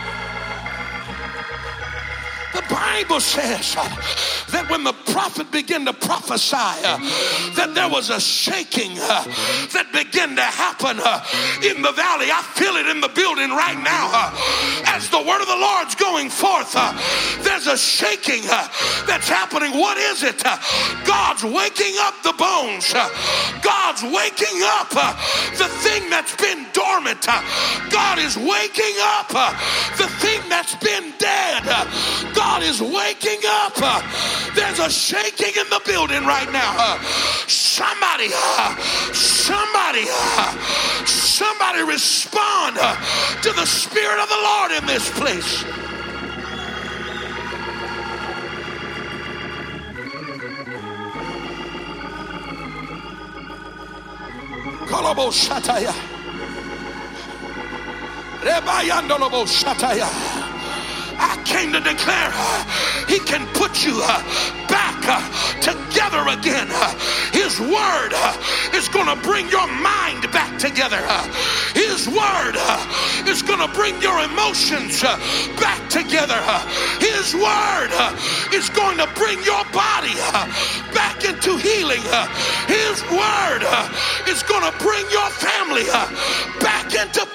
Bible 2.86 3.20
says 3.20 3.76
uh, 3.78 3.84
that 4.54 4.70
when 4.70 4.84
the 4.86 4.94
prophet 5.12 5.52
began 5.52 5.86
to 5.86 5.94
prophesy, 5.94 6.56
uh, 6.56 6.98
that 7.60 7.74
there 7.76 7.90
was 7.90 8.10
a 8.10 8.22
shaking 8.22 8.94
uh, 9.02 9.26
that 9.76 9.90
began 9.92 10.36
to 10.38 10.46
happen 10.46 11.02
uh, 11.04 11.20
in 11.66 11.82
the 11.82 11.92
valley. 11.92 12.30
I 12.32 12.40
feel 12.56 12.78
it 12.78 12.88
in 12.88 13.02
the 13.02 13.12
building 13.12 13.50
right 13.50 13.76
now. 13.84 14.10
Uh, 14.14 14.94
as 14.96 15.10
the 15.10 15.20
word 15.20 15.42
of 15.42 15.50
the 15.50 15.60
Lord's 15.60 15.98
going 15.98 16.30
forth, 16.30 16.72
uh, 16.78 16.94
there's 17.42 17.68
a 17.68 17.76
shaking 17.76 18.46
that's 19.10 19.28
happening. 19.28 19.74
What 19.74 19.98
is 19.98 20.24
it? 20.24 20.40
God's 21.04 21.44
waking 21.44 21.98
up 22.00 22.16
the 22.24 22.38
bones. 22.38 22.94
God's 23.66 24.04
waking 24.08 24.62
up 24.80 24.94
the 25.58 25.70
thing 25.84 26.10
that's 26.10 26.38
been 26.38 26.70
dormant. 26.72 27.26
God 27.90 28.22
is 28.22 28.38
waking 28.38 28.96
up 29.20 29.30
the 29.98 30.08
thing 30.22 30.40
that's 30.48 30.78
been 30.78 31.12
dead. 31.20 31.66
God 32.32 32.46
God 32.56 32.64
is 32.76 32.82
waking 32.82 33.40
up. 33.48 33.74
Uh, 33.78 34.02
there's 34.54 34.80
a 34.80 34.90
shaking 34.90 35.54
in 35.60 35.70
the 35.70 35.82
building 35.86 36.26
right 36.26 36.52
now. 36.52 36.76
Uh, 36.78 37.02
somebody, 37.48 38.30
uh, 38.34 38.76
somebody, 39.14 40.06
somebody 41.06 41.84
respond 41.84 42.76
to 43.44 43.52
the 43.54 43.66
Spirit 43.66 44.20
of 44.20 44.30
the 44.30 44.42
Lord 44.44 44.72
in 44.72 44.86
this 44.86 45.10
place. 45.18 45.64
Shataya. 55.32 55.94
Rebayandolobo 58.42 59.46
Shataya. 59.46 60.45
I 61.18 61.42
came 61.46 61.72
to 61.74 61.80
declare 61.80 62.32
uh, 62.34 62.64
He 63.08 63.20
can 63.20 63.48
put 63.54 63.86
you 63.86 64.00
uh, 64.04 64.20
back 64.68 64.98
uh, 65.08 65.22
together 65.62 66.28
again. 66.28 66.68
His 67.32 67.60
word 67.60 68.12
uh, 68.12 68.36
is 68.74 68.90
going 68.90 69.08
to 69.08 69.16
bring 69.24 69.50
your 69.50 69.68
mind 69.80 70.30
back 70.32 70.58
together. 70.60 71.00
His 71.74 72.08
word 72.08 72.56
is 73.28 73.42
going 73.42 73.60
to 73.60 73.72
bring 73.74 74.00
your 74.02 74.20
emotions 74.24 75.02
back 75.62 75.80
together. 75.90 76.40
His 77.00 77.36
word 77.36 77.92
is 78.54 78.70
going 78.70 78.98
to 78.98 79.08
bring 79.16 79.40
your 79.44 79.64
body 79.72 80.16
uh, 80.34 80.48
back 80.94 81.24
into 81.24 81.58
healing. 81.58 82.04
Uh, 82.12 82.28
his 82.68 83.02
word 83.12 83.64
is 84.28 84.44
going 84.44 84.64
to 84.66 84.74
bring 84.84 85.06
your 85.12 85.30
family 85.30 85.86
back 86.60 86.94
into 86.94 87.26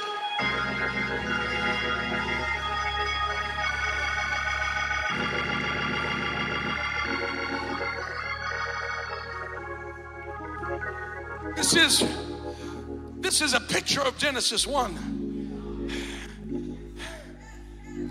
this 13.41 13.53
is 13.53 13.57
a 13.57 13.61
picture 13.61 14.03
of 14.03 14.19
Genesis 14.19 14.67
1. 14.67 14.93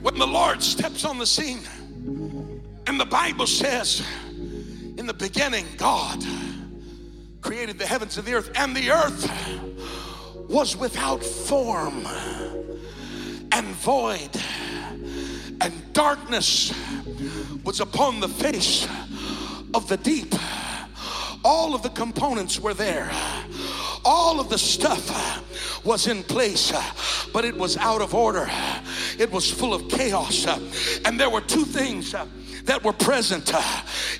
When 0.01 0.17
the 0.17 0.25
Lord 0.25 0.63
steps 0.63 1.05
on 1.05 1.19
the 1.19 1.25
scene, 1.27 1.59
and 2.87 2.99
the 2.99 3.05
Bible 3.05 3.45
says, 3.45 4.03
in 4.33 5.05
the 5.05 5.13
beginning, 5.13 5.67
God 5.77 6.25
created 7.41 7.77
the 7.77 7.85
heavens 7.85 8.17
and 8.17 8.25
the 8.25 8.33
earth, 8.33 8.49
and 8.55 8.75
the 8.75 8.89
earth 8.89 9.31
was 10.49 10.75
without 10.75 11.23
form 11.23 12.07
and 13.51 13.67
void, 13.67 14.31
and 15.61 15.93
darkness 15.93 16.73
was 17.63 17.81
upon 17.81 18.19
the 18.19 18.29
face 18.29 18.87
of 19.75 19.87
the 19.87 19.97
deep. 19.97 20.33
All 21.45 21.75
of 21.75 21.83
the 21.83 21.89
components 21.89 22.59
were 22.59 22.73
there. 22.73 23.11
All 24.05 24.39
of 24.39 24.49
the 24.49 24.57
stuff 24.57 25.09
uh, 25.11 25.41
was 25.83 26.07
in 26.07 26.23
place, 26.23 26.71
uh, 26.73 26.83
but 27.33 27.45
it 27.45 27.55
was 27.55 27.77
out 27.77 28.01
of 28.01 28.15
order. 28.15 28.49
It 29.17 29.31
was 29.31 29.51
full 29.51 29.73
of 29.73 29.87
chaos. 29.89 30.45
Uh, 30.45 30.59
and 31.05 31.19
there 31.19 31.29
were 31.29 31.41
two 31.41 31.65
things 31.65 32.15
that 32.63 32.83
were 32.83 32.93
present. 32.93 33.53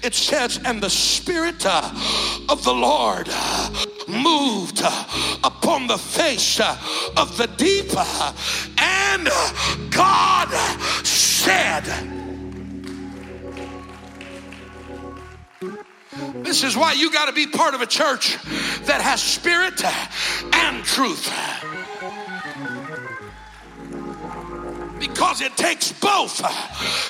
It 0.03 0.13
says, 0.13 0.59
and 0.65 0.81
the 0.81 0.89
Spirit 0.89 1.65
of 1.65 2.63
the 2.63 2.73
Lord 2.73 3.29
moved 4.07 4.81
upon 5.43 5.87
the 5.87 5.97
face 5.97 6.59
of 6.59 7.37
the 7.37 7.47
deep, 7.57 7.95
and 8.79 9.29
God 9.91 10.49
said, 11.05 12.18
This 16.35 16.63
is 16.63 16.75
why 16.75 16.93
you 16.93 17.11
got 17.11 17.25
to 17.25 17.33
be 17.33 17.47
part 17.47 17.73
of 17.73 17.81
a 17.81 17.85
church 17.85 18.37
that 18.83 19.01
has 19.01 19.21
spirit 19.21 19.83
and 20.53 20.83
truth. 20.83 21.31
Because 24.99 25.41
it 25.41 25.55
takes 25.55 25.91
both 25.93 26.37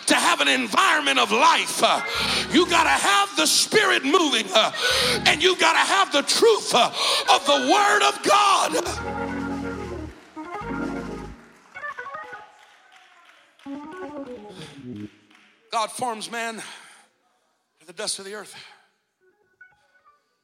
to 0.05 0.15
have 0.15 0.41
an 0.41 0.47
environment 0.47 1.19
of 1.19 1.31
life. 1.31 1.81
You 2.51 2.65
got 2.69 2.83
to 2.83 2.89
have 2.89 3.35
the 3.35 3.45
spirit 3.45 4.03
moving 4.03 4.45
and 5.25 5.41
you 5.41 5.55
got 5.57 5.73
to 5.73 5.79
have 5.79 6.11
the 6.11 6.21
truth 6.21 6.73
of 6.75 7.45
the 7.45 7.71
Word 7.71 8.03
of 8.03 8.23
God. 8.23 9.19
God 15.71 15.91
forms 15.91 16.31
man 16.31 16.61
to 17.79 17.87
the 17.87 17.93
dust 17.93 18.19
of 18.19 18.25
the 18.25 18.33
earth 18.33 18.55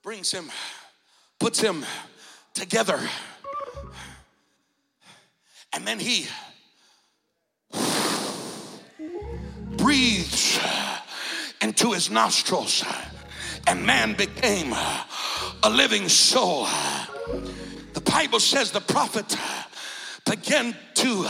brings 0.05 0.31
him, 0.31 0.51
puts 1.39 1.59
him 1.59 1.83
together. 2.53 2.99
And 5.73 5.87
then 5.87 5.97
he 5.97 6.27
breathes 9.77 10.59
into 11.59 11.91
his 11.93 12.11
nostrils, 12.11 12.85
and 13.65 13.83
man 13.83 14.13
became 14.13 14.73
a 15.63 15.69
living 15.71 16.07
soul. 16.07 16.67
The 17.93 18.01
Bible 18.01 18.39
says 18.39 18.69
the 18.69 18.81
prophet 18.81 19.35
began 20.23 20.77
to 20.93 21.27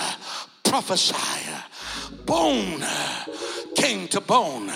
prophesy. 0.65 1.15
Bone 2.25 2.83
came 3.77 4.09
to 4.09 4.19
bone, 4.19 4.69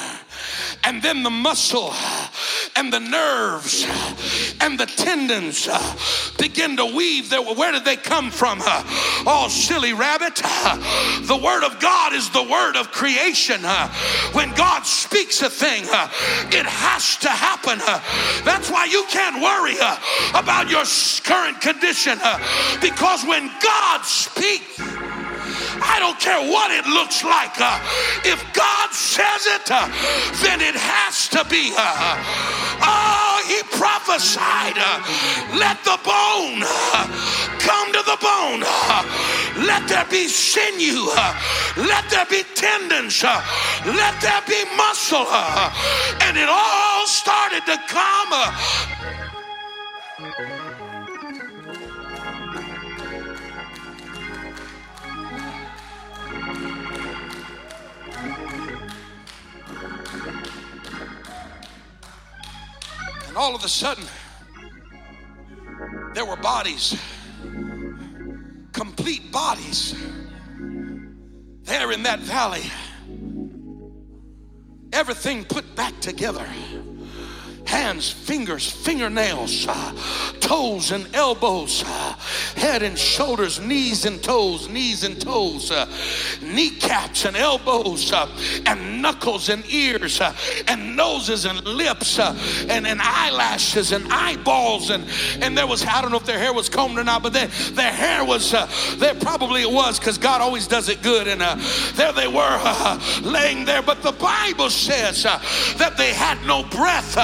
and 0.86 1.02
then 1.02 1.22
the 1.22 1.30
muscle 1.30 1.94
and 2.80 2.94
the 2.94 3.00
nerves 3.00 3.86
and 4.62 4.80
the 4.80 4.86
tendons 4.86 5.68
begin 6.38 6.78
to 6.78 6.86
weave. 6.86 7.30
Where 7.30 7.74
did 7.74 7.84
they 7.84 7.98
come 7.98 8.32
from? 8.32 8.60
Oh, 8.64 9.48
silly 9.50 9.92
rabbit. 9.92 10.36
The 10.36 11.40
Word 11.44 11.66
of 11.66 11.82
God 11.82 12.14
is 12.14 12.30
the 12.30 12.44
Word 12.44 12.78
of 12.78 12.90
creation. 12.92 13.62
When 14.32 14.54
God 14.56 14.86
speaks 14.86 15.42
a 15.42 15.50
thing, 15.50 15.84
it 15.84 16.66
has 16.66 17.18
to 17.18 17.30
happen. 17.30 17.80
That's 18.46 18.72
why 18.72 18.86
you 18.86 19.04
can't 19.10 19.42
worry 19.44 19.76
about 20.34 20.70
your 20.70 20.86
current 21.26 21.60
condition 21.60 22.18
because 22.80 23.26
when 23.26 23.52
God 23.62 24.06
speaks, 24.06 24.80
I 25.82 26.00
don't 26.00 26.20
care 26.20 26.40
what 26.40 26.72
it 26.72 26.86
looks 26.88 27.24
like. 27.24 27.56
Uh, 27.60 27.80
if 28.26 28.40
God 28.54 28.92
says 28.92 29.46
it, 29.48 29.72
uh, 29.72 29.88
then 30.44 30.62
it 30.62 30.76
has 30.76 31.28
to 31.30 31.44
be. 31.50 31.72
Uh, 31.76 32.20
oh, 32.84 33.36
he 33.48 33.64
prophesied. 33.78 34.78
Uh, 34.78 35.00
let 35.58 35.80
the 35.84 35.98
bone 36.04 36.64
uh, 36.64 37.06
come 37.60 37.88
to 37.96 38.04
the 38.04 38.18
bone. 38.20 38.64
Uh, 38.64 39.04
let 39.66 39.88
there 39.88 40.06
be 40.10 40.28
sinew. 40.28 41.08
let 41.78 42.04
there 42.10 42.28
be 42.28 42.44
tendons. 42.56 43.24
let 43.24 44.16
there 44.22 44.44
be 44.48 44.64
muscle. 44.76 45.28
and 46.28 46.38
it 46.38 46.50
all 46.50 47.08
started 47.08 47.66
to 47.66 47.78
come. 47.88 48.32
All 63.40 63.56
of 63.56 63.64
a 63.64 63.70
sudden, 63.70 64.04
there 66.14 66.26
were 66.26 66.36
bodies, 66.36 67.00
complete 68.74 69.32
bodies, 69.32 69.96
there 71.64 71.94
in 71.94 72.04
that 72.04 72.20
valley. 72.20 72.64
Everything 74.92 75.46
put 75.46 75.74
back 75.74 75.98
together 76.02 76.46
hands, 77.70 78.10
fingers, 78.10 78.70
fingernails, 78.70 79.68
uh, 79.70 79.94
toes 80.40 80.92
and 80.92 81.08
elbows, 81.16 81.84
uh, 81.86 82.16
head 82.56 82.84
and 82.84 82.98
shoulders, 82.98 83.60
knees 83.60 84.06
and 84.06 84.22
toes, 84.22 84.70
knees 84.70 85.04
and 85.04 85.20
toes, 85.20 85.72
uh, 85.72 85.86
kneecaps 86.42 87.26
and 87.26 87.36
elbows, 87.36 88.12
uh, 88.12 88.28
and 88.66 89.02
knuckles 89.02 89.50
and 89.50 89.64
ears, 89.72 90.22
uh, 90.22 90.34
and 90.68 90.96
noses 90.96 91.46
and 91.46 91.64
lips, 91.66 92.20
uh, 92.20 92.36
and, 92.70 92.86
and 92.86 93.02
eyelashes 93.02 93.92
and 93.92 94.12
eyeballs. 94.12 94.90
And, 94.90 95.06
and 95.42 95.58
there 95.58 95.68
was, 95.68 95.86
I 95.86 96.02
don't 96.02 96.12
know 96.12 96.18
if 96.18 96.26
their 96.26 96.40
hair 96.40 96.54
was 96.54 96.70
combed 96.70 96.98
or 96.98 97.04
not, 97.04 97.24
but 97.24 97.34
they, 97.34 97.48
their 97.72 97.92
hair 97.92 98.24
was, 98.26 98.52
there 98.98 99.16
probably 99.16 99.62
it 99.62 99.72
was 99.72 100.00
because 100.00 100.18
God 100.18 100.42
always 100.42 100.68
does 100.68 100.90
it 100.90 101.02
good. 101.02 101.28
And 101.28 101.42
there 101.96 102.12
they 102.14 102.28
were 102.28 103.00
laying 103.22 103.66
there. 103.66 103.82
But 103.82 104.02
the 104.02 104.12
Bible 104.12 104.70
says 104.70 105.24
that 105.24 105.96
they 105.98 106.14
had 106.14 106.42
no 106.46 106.64
breath 106.64 107.18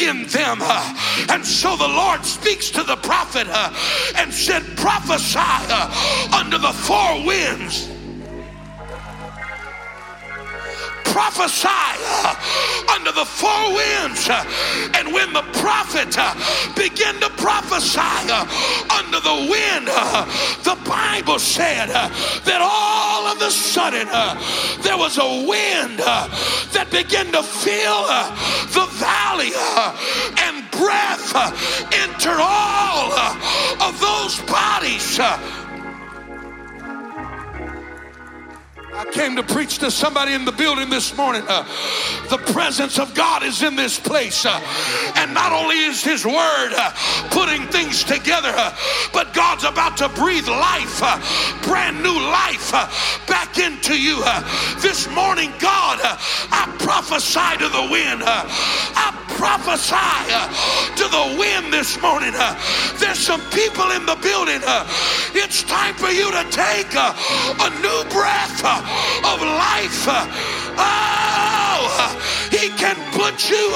in 0.00 0.26
them. 0.26 0.58
Uh, 0.60 1.26
and 1.30 1.44
so 1.44 1.76
the 1.76 1.88
Lord 1.88 2.24
speaks 2.24 2.70
to 2.70 2.82
the 2.82 2.96
prophet 2.96 3.46
uh, 3.48 3.72
and 4.16 4.32
said, 4.48 4.62
Prophesy 4.78 5.38
uh, 5.38 6.40
under 6.40 6.56
the 6.56 6.72
four 6.72 7.26
winds 7.26 7.97
prophesy 11.18 11.66
uh, 11.66 12.94
under 12.94 13.10
the 13.10 13.24
four 13.24 13.74
winds. 13.74 14.30
Uh, 14.30 14.38
and 14.94 15.12
when 15.12 15.32
the 15.32 15.42
prophet 15.58 16.14
uh, 16.16 16.32
began 16.76 17.18
to 17.18 17.28
prophesy 17.30 17.98
uh, 17.98 18.46
under 18.94 19.18
the 19.18 19.50
wind, 19.50 19.88
uh, 19.90 20.24
the 20.62 20.78
Bible 20.88 21.40
said 21.40 21.90
uh, 21.90 22.06
that 22.46 22.60
all 22.62 23.26
of 23.26 23.42
a 23.42 23.50
sudden 23.50 24.06
there 24.82 24.96
was 24.96 25.18
a 25.18 25.30
wind 25.42 25.98
that 25.98 26.86
began 26.92 27.26
to 27.32 27.42
fill 27.42 28.06
the 28.78 28.86
valley 29.02 29.50
and 30.46 30.70
breath 30.70 31.34
entered 31.98 32.38
all 32.38 33.10
of 33.82 33.98
those 33.98 34.38
bodies 34.46 35.18
I 38.98 39.04
came 39.04 39.36
to 39.36 39.44
preach 39.44 39.78
to 39.78 39.92
somebody 39.92 40.32
in 40.34 40.44
the 40.44 40.50
building 40.50 40.90
this 40.90 41.16
morning. 41.16 41.44
Uh, 41.46 41.62
the 42.30 42.38
presence 42.52 42.98
of 42.98 43.14
God 43.14 43.44
is 43.44 43.62
in 43.62 43.76
this 43.76 43.96
place. 43.96 44.44
Uh, 44.44 44.60
and 45.14 45.32
not 45.32 45.52
only 45.52 45.78
is 45.78 46.02
His 46.02 46.26
Word 46.26 46.72
uh, 46.74 46.90
putting 47.30 47.64
things 47.68 48.02
together, 48.02 48.50
uh, 48.52 48.74
but 49.12 49.32
God's 49.32 49.62
about 49.62 49.98
to 49.98 50.08
breathe 50.08 50.48
life, 50.48 50.98
uh, 51.00 51.14
brand 51.62 52.02
new 52.02 52.18
life 52.18 52.74
uh, 52.74 52.90
back 53.28 53.58
into 53.58 53.94
you. 53.94 54.18
this 54.82 55.08
morning, 55.14 55.52
God, 55.60 56.00
I 56.02 56.74
prophesy 56.80 57.56
to 57.62 57.68
the 57.68 57.88
wind. 57.92 58.24
I 58.24 59.27
prophesy 59.38 59.94
uh, 59.94 60.50
to 60.98 61.06
the 61.06 61.38
wind 61.38 61.72
this 61.72 61.94
morning. 62.02 62.34
Uh, 62.34 62.58
there's 62.98 63.18
some 63.18 63.40
people 63.54 63.88
in 63.94 64.04
the 64.04 64.18
building. 64.18 64.58
Uh, 64.66 64.82
it's 65.32 65.62
time 65.62 65.94
for 65.94 66.10
you 66.10 66.26
to 66.34 66.42
take 66.50 66.90
a 66.98 67.70
new 67.78 68.00
breath 68.10 68.58
of 69.22 69.38
life. 69.38 70.04
Oh, 70.74 71.86
he 72.50 72.68
can 72.74 72.98
put 73.14 73.48
you 73.48 73.70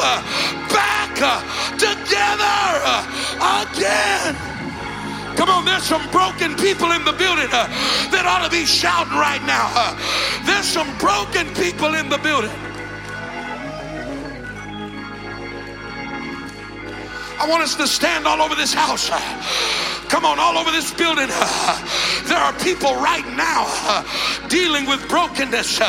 back 0.74 1.14
together 1.78 2.58
again. 3.62 4.34
Come 5.36 5.48
on, 5.48 5.64
there's 5.64 5.84
some 5.84 6.02
broken 6.10 6.56
people 6.56 6.90
in 6.90 7.04
the 7.04 7.14
building 7.14 7.48
uh, 7.52 7.70
that 8.10 8.26
ought 8.26 8.44
to 8.44 8.50
be 8.50 8.66
shouting 8.66 9.14
right 9.14 9.42
now. 9.46 9.70
Uh, 9.74 9.94
there's 10.44 10.66
some 10.66 10.90
broken 10.98 11.46
people 11.54 11.94
in 11.94 12.08
the 12.08 12.18
building. 12.18 12.50
I 17.43 17.49
want 17.49 17.64
us 17.64 17.74
to 17.74 17.88
stand 17.88 18.24
all 18.24 18.40
over 18.40 18.55
this 18.55 18.72
house. 18.72 19.11
Come 20.09 20.24
on, 20.24 20.38
all 20.38 20.57
over 20.57 20.70
this 20.70 20.95
building. 20.95 21.26
There 22.28 22.38
are 22.38 22.53
people 22.61 22.95
right 22.95 23.26
now 23.36 23.66
dealing 24.49 24.86
with 24.86 25.07
brokenness. 25.09 25.80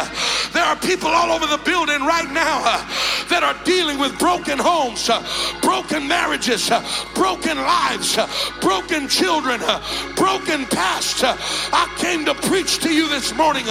There 0.51 0.63
are 0.63 0.75
people 0.75 1.09
all 1.09 1.31
over 1.31 1.45
the 1.45 1.61
building 1.63 2.01
right 2.01 2.29
now 2.31 2.63
that 3.29 3.43
are 3.43 3.55
dealing 3.63 3.99
with 3.99 4.17
broken 4.17 4.57
homes, 4.57 5.11
broken 5.61 6.07
marriages, 6.07 6.71
broken 7.13 7.57
lives, 7.57 8.17
broken 8.59 9.07
children, 9.07 9.61
broken 10.15 10.65
past. 10.65 11.23
I 11.23 11.85
came 11.99 12.25
to 12.25 12.33
preach 12.33 12.79
to 12.79 12.91
you 12.91 13.07
this 13.07 13.31
morning. 13.35 13.65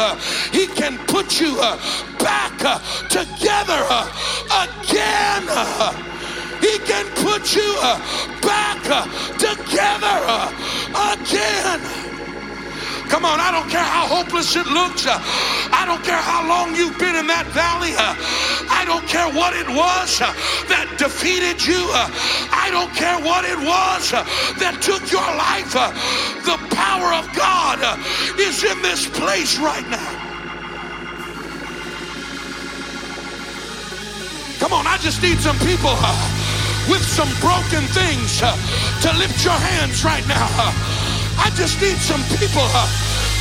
he 0.52 0.68
can 0.68 0.98
put 1.08 1.40
you 1.40 1.56
back 2.22 2.56
together 3.10 3.82
again. 4.54 6.11
He 6.62 6.78
can 6.86 7.04
put 7.18 7.54
you 7.56 7.74
uh, 7.82 7.98
back 8.40 8.78
uh, 8.86 9.02
together 9.34 10.16
uh, 10.30 11.18
again. 11.18 11.82
Come 13.10 13.26
on, 13.26 13.40
I 13.40 13.50
don't 13.50 13.68
care 13.68 13.82
how 13.82 14.06
hopeless 14.06 14.54
it 14.54 14.66
looks. 14.66 15.04
Uh, 15.04 15.18
I 15.74 15.82
don't 15.84 16.02
care 16.04 16.22
how 16.22 16.46
long 16.48 16.74
you've 16.74 16.96
been 16.98 17.16
in 17.16 17.26
that 17.26 17.46
valley. 17.50 17.92
Uh, 17.98 18.14
I 18.70 18.86
don't 18.86 19.06
care 19.06 19.26
what 19.34 19.52
it 19.58 19.68
was 19.68 20.22
uh, 20.22 20.32
that 20.70 20.86
defeated 20.96 21.58
you. 21.66 21.82
I 22.54 22.70
don't 22.70 22.94
care 22.94 23.18
what 23.18 23.44
it 23.44 23.58
was 23.58 24.12
that 24.62 24.78
took 24.80 25.02
your 25.10 25.28
life. 25.34 25.74
The 26.46 26.56
power 26.72 27.12
of 27.12 27.26
God 27.34 27.82
is 28.38 28.62
in 28.62 28.80
this 28.80 29.10
place 29.10 29.58
right 29.58 29.86
now. 29.90 30.32
Come 34.62 34.72
on, 34.72 34.86
I 34.86 34.96
just 34.98 35.20
need 35.20 35.38
some 35.38 35.58
people 35.58 35.90
with 36.88 37.04
some 37.04 37.28
broken 37.38 37.84
things 37.94 38.42
uh, 38.42 38.54
to 39.02 39.10
lift 39.18 39.44
your 39.44 39.54
hands 39.54 40.04
right 40.04 40.26
now. 40.26 40.48
I 41.38 41.50
just 41.54 41.80
need 41.80 41.98
some 41.98 42.22
people 42.38 42.64
uh, 42.74 42.88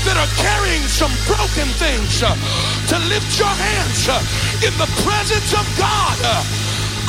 that 0.06 0.18
are 0.18 0.32
carrying 0.38 0.84
some 0.86 1.14
broken 1.26 1.70
things 1.82 2.22
uh, 2.22 2.34
to 2.92 2.98
lift 3.10 3.38
your 3.40 3.50
hands 3.50 4.10
in 4.62 4.74
the 4.78 4.90
presence 5.06 5.54
of 5.54 5.66
God. 5.78 6.18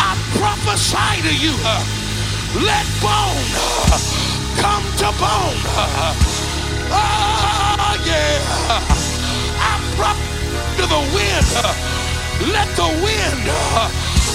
I 0.00 0.16
prophesy 0.38 1.24
to 1.28 1.34
you, 1.36 1.54
let 2.64 2.86
bone 3.00 3.48
come 4.60 4.84
to 5.02 5.08
bone. 5.20 5.60
Ah, 6.94 7.96
yeah. 8.04 8.38
I 9.58 9.80
prophesy 9.96 10.32
to 10.76 10.86
the 10.88 11.02
wind. 11.14 11.46
let 12.52 12.68
the 12.76 12.88
wind 13.04 13.46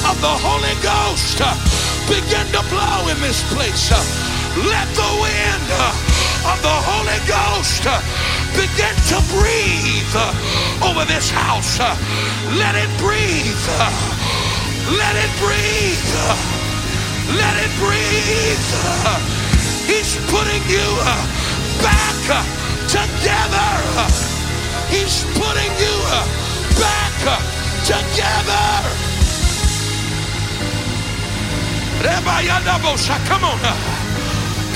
of 0.05 0.15
the 0.21 0.35
Holy 0.45 0.75
Ghost 0.81 1.86
begin 2.07 2.47
to 2.55 2.63
blow 2.71 3.07
in 3.11 3.19
this 3.19 3.43
place. 3.51 3.91
Let 4.55 4.87
the 4.95 5.11
wind 5.19 5.69
of 6.47 6.57
the 6.63 6.77
Holy 6.87 7.19
Ghost 7.27 7.83
begin 8.55 8.95
to 9.11 9.19
breathe 9.35 10.15
over 10.87 11.03
this 11.05 11.29
house. 11.29 11.79
Let 12.55 12.75
it 12.79 12.91
breathe. 12.97 13.67
Let 14.87 15.15
it 15.19 15.31
breathe. 15.43 16.07
Let 17.35 17.55
it 17.59 17.73
breathe. 17.75 18.67
He's 19.83 20.15
putting 20.31 20.63
you 20.71 20.87
back 21.83 22.15
together. 22.87 23.71
He's 24.87 25.27
putting 25.35 25.73
you 25.75 25.95
back 26.79 27.43
together. 27.83 29.16
Come 33.27 33.43
on. 33.43 33.59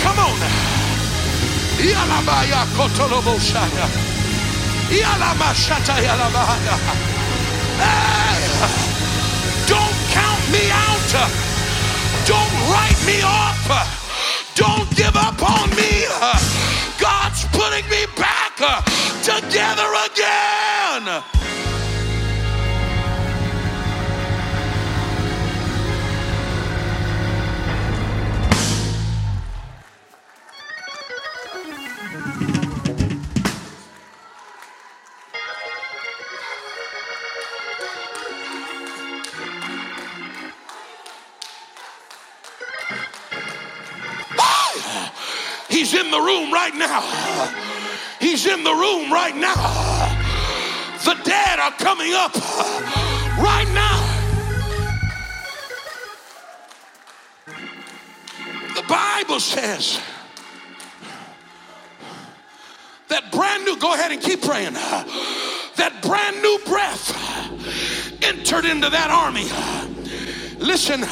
Come 0.04 0.20
on. 0.20 0.40
Yalabaya 1.80 2.66
kotoloboshaya. 2.76 3.88
Yalamashata 4.90 5.96
yalabaya. 6.06 6.76
Don't 9.68 9.98
count 10.12 10.44
me 10.52 10.70
out. 10.72 11.14
Don't 12.26 12.54
write 12.70 13.02
me 13.06 13.22
off. 13.24 13.70
Don't 14.56 14.90
give 14.96 15.16
up 15.16 15.42
on 15.42 15.70
me. 15.72 16.06
God's 17.00 17.46
putting 17.54 17.88
me 17.90 18.06
back 18.18 18.56
together 19.24 19.90
again. 20.06 21.24
He's 45.72 45.94
in 45.94 46.12
the 46.12 46.20
room 46.20 46.52
right 46.52 46.76
now. 46.76 47.02
He's 48.20 48.46
in 48.46 48.64
the 48.64 48.74
room 48.74 49.12
right 49.12 49.36
now. 49.36 49.56
The 51.06 51.16
dead 51.24 51.60
are 51.60 51.72
coming 51.72 52.14
up 52.14 52.36
right 53.40 53.68
now. 53.74 54.08
The 58.76 58.84
Bible 58.88 59.40
says 59.40 60.00
that 63.08 63.32
brand 63.32 63.66
new, 63.66 63.78
go 63.78 63.94
ahead 63.94 64.12
and 64.12 64.22
keep 64.22 64.42
praying. 64.42 64.74
That 64.74 66.02
brand 66.02 66.42
new 66.42 66.60
breath 66.66 67.12
entered 68.22 68.66
into 68.66 68.90
that 68.90 69.10
army. 69.10 69.48
Listen, 70.64 71.06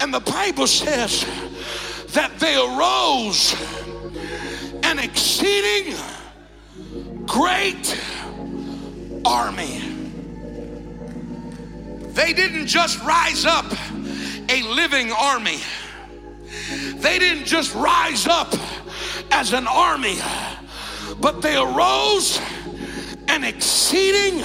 and 0.00 0.12
the 0.12 0.20
Bible 0.20 0.66
says 0.66 1.24
that 2.14 2.38
they 2.38 2.54
arose 2.54 3.54
an 4.84 5.00
exceeding 5.00 5.96
great 7.26 8.00
army. 9.24 9.80
They 12.12 12.32
didn't 12.32 12.68
just 12.68 13.02
rise 13.02 13.44
up 13.44 13.66
a 14.48 14.62
living 14.62 15.10
army, 15.10 15.58
they 16.94 17.18
didn't 17.18 17.46
just 17.46 17.74
rise 17.74 18.28
up 18.28 18.54
as 19.32 19.52
an 19.52 19.66
army, 19.66 20.16
but 21.20 21.42
they 21.42 21.56
arose 21.56 22.40
an 23.26 23.42
exceeding 23.42 24.40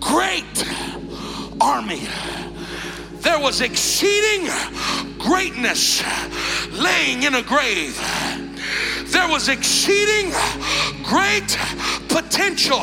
great 0.00 0.64
army 1.60 2.08
there 3.22 3.38
was 3.38 3.60
exceeding 3.60 4.48
greatness 5.18 6.02
laying 6.72 7.22
in 7.22 7.34
a 7.34 7.42
grave. 7.42 7.98
There 9.06 9.28
was 9.28 9.48
exceeding 9.48 10.32
great 11.02 11.56
potential 12.08 12.80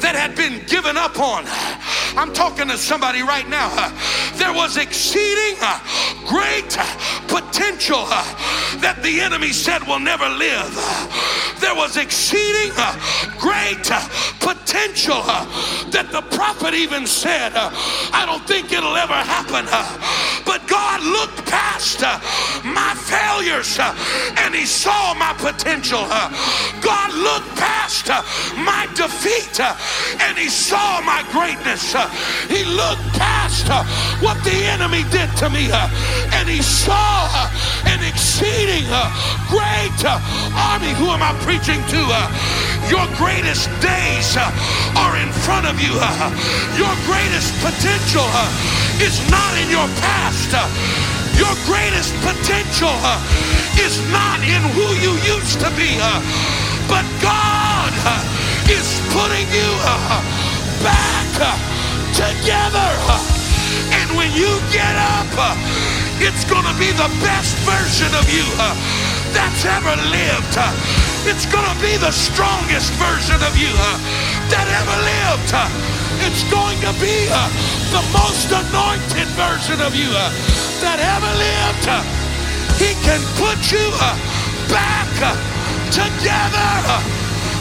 that 0.00 0.14
had 0.14 0.36
been 0.36 0.64
given 0.66 0.96
up 0.96 1.18
on. 1.18 1.44
I'm 2.16 2.32
talking 2.32 2.68
to 2.68 2.78
somebody 2.78 3.22
right 3.22 3.48
now. 3.48 3.68
There 4.34 4.52
was 4.52 4.76
exceeding 4.76 5.56
great 6.26 6.70
potential 7.26 8.06
that 8.80 9.00
the 9.02 9.20
enemy 9.20 9.52
said 9.52 9.82
will 9.86 10.00
never 10.00 10.28
live. 10.28 10.72
There 11.60 11.74
was 11.74 11.96
exceeding 11.96 12.72
great 13.38 13.84
potential 14.40 15.22
that 15.90 16.08
the 16.12 16.22
prophet 16.36 16.74
even 16.74 17.06
said, 17.06 17.52
I 17.54 18.24
don't 18.26 18.46
think 18.46 18.72
it'll 18.72 18.96
ever 18.96 19.14
happen. 19.14 19.66
But 20.44 20.66
God 20.68 21.02
looked 21.02 21.46
past 21.50 22.02
my 22.64 22.94
failures 22.94 23.78
and 24.38 24.54
He 24.54 24.66
saw 24.66 24.93
my 25.18 25.32
potential. 25.38 26.06
God 26.80 27.10
looked 27.14 27.50
past 27.56 28.08
my 28.56 28.86
defeat 28.94 29.60
and 30.20 30.38
He 30.38 30.48
saw 30.48 31.00
my 31.02 31.24
greatness. 31.32 31.94
He 32.48 32.64
looked 32.64 33.06
past 33.18 33.68
what 34.22 34.36
the 34.44 34.56
enemy 34.74 35.04
did 35.10 35.30
to 35.38 35.50
me 35.50 35.70
and 36.32 36.48
He 36.48 36.62
saw 36.62 37.28
an 37.86 38.00
exceeding 38.04 38.86
great 39.48 40.00
army. 40.04 40.92
Who 41.00 41.10
am 41.10 41.22
I 41.22 41.32
preaching 41.42 41.80
to? 41.92 42.00
Your 42.88 43.06
greatest 43.16 43.68
days 43.80 44.36
are 44.36 45.16
in 45.16 45.30
front 45.44 45.66
of 45.66 45.80
you. 45.80 45.94
Your 46.76 46.94
greatest 47.08 47.52
potential 47.64 48.28
is 49.00 49.16
not 49.30 49.52
in 49.58 49.70
your 49.70 49.88
past. 50.00 51.23
Your 51.38 51.54
greatest 51.66 52.14
potential 52.22 52.94
uh, 53.02 53.18
is 53.82 53.98
not 54.14 54.38
in 54.46 54.62
who 54.74 54.86
you 55.02 55.18
used 55.26 55.58
to 55.60 55.70
be, 55.74 55.98
uh, 55.98 56.22
but 56.86 57.02
God 57.18 57.90
uh, 58.06 58.22
is 58.70 58.86
putting 59.10 59.46
you 59.50 59.70
uh, 59.82 60.22
back 60.86 61.30
uh, 61.42 61.58
together. 62.14 62.90
Uh, 63.10 63.18
and 63.98 64.14
when 64.14 64.30
you 64.32 64.50
get 64.70 64.94
up, 64.94 65.26
it's 66.22 66.46
going 66.46 66.64
to 66.64 66.76
be 66.78 66.90
the 66.94 67.10
best 67.18 67.58
version 67.66 68.10
of 68.14 68.24
you 68.30 68.46
that's 69.34 69.66
ever 69.66 69.96
lived. 70.14 70.54
it's 71.26 71.46
going 71.50 71.66
to 71.66 71.78
be 71.82 71.96
the 71.98 72.12
strongest 72.12 72.92
version 72.94 73.42
of 73.42 73.58
you. 73.58 73.72
that 74.50 74.66
ever 74.70 74.98
lived. 75.02 75.93
It's 76.22 76.44
going 76.50 76.78
to 76.86 76.92
be 77.02 77.26
uh, 77.30 77.50
the 77.90 78.04
most 78.14 78.46
anointed 78.52 79.26
version 79.34 79.80
of 79.80 79.94
you 79.96 80.10
uh, 80.12 80.30
that 80.84 81.02
ever 81.02 81.32
lived. 81.34 81.86
He 82.78 82.94
can 83.02 83.18
put 83.34 83.58
you 83.74 83.82
uh, 83.98 84.14
back 84.70 85.10
together. 85.90 86.70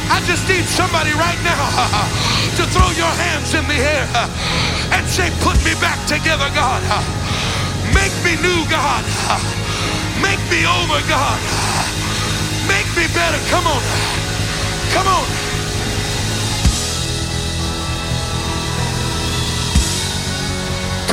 I 0.10 0.22
just 0.30 0.46
need 0.50 0.66
somebody 0.66 1.14
right 1.18 1.40
now 1.42 1.64
to 2.58 2.64
throw 2.70 2.90
your 2.94 3.14
hands 3.18 3.54
in 3.54 3.66
the 3.66 3.80
air 3.80 4.06
and 4.94 5.08
say, 5.08 5.30
Put 5.42 5.58
me 5.66 5.74
back 5.82 5.98
together, 6.06 6.50
God. 6.54 6.82
Make 7.94 8.14
me 8.26 8.38
new, 8.42 8.66
God. 8.70 9.04
Make 10.22 10.42
me 10.50 10.66
over, 10.66 11.00
God. 11.10 11.40
Make 12.68 12.90
me 12.98 13.06
better. 13.14 13.40
Come 13.50 13.66
on. 13.68 13.82
Come 14.94 15.08
on. 15.08 15.53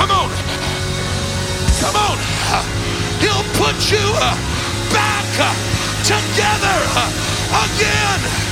Come 0.01 0.12
on. 0.12 0.30
Come 1.78 1.94
on. 1.94 2.16
He'll 3.20 3.44
put 3.61 3.92
you 3.92 4.01
uh, 4.16 4.34
back 4.90 5.26
uh, 5.38 5.53
together 6.05 6.78
uh, 6.96 7.68
again. 7.68 8.49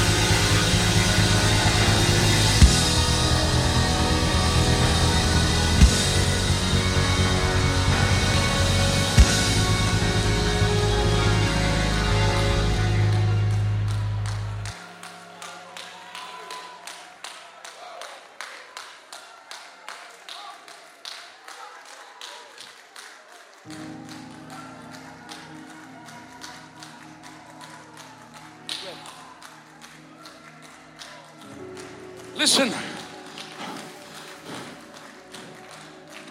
Listen 32.39 32.73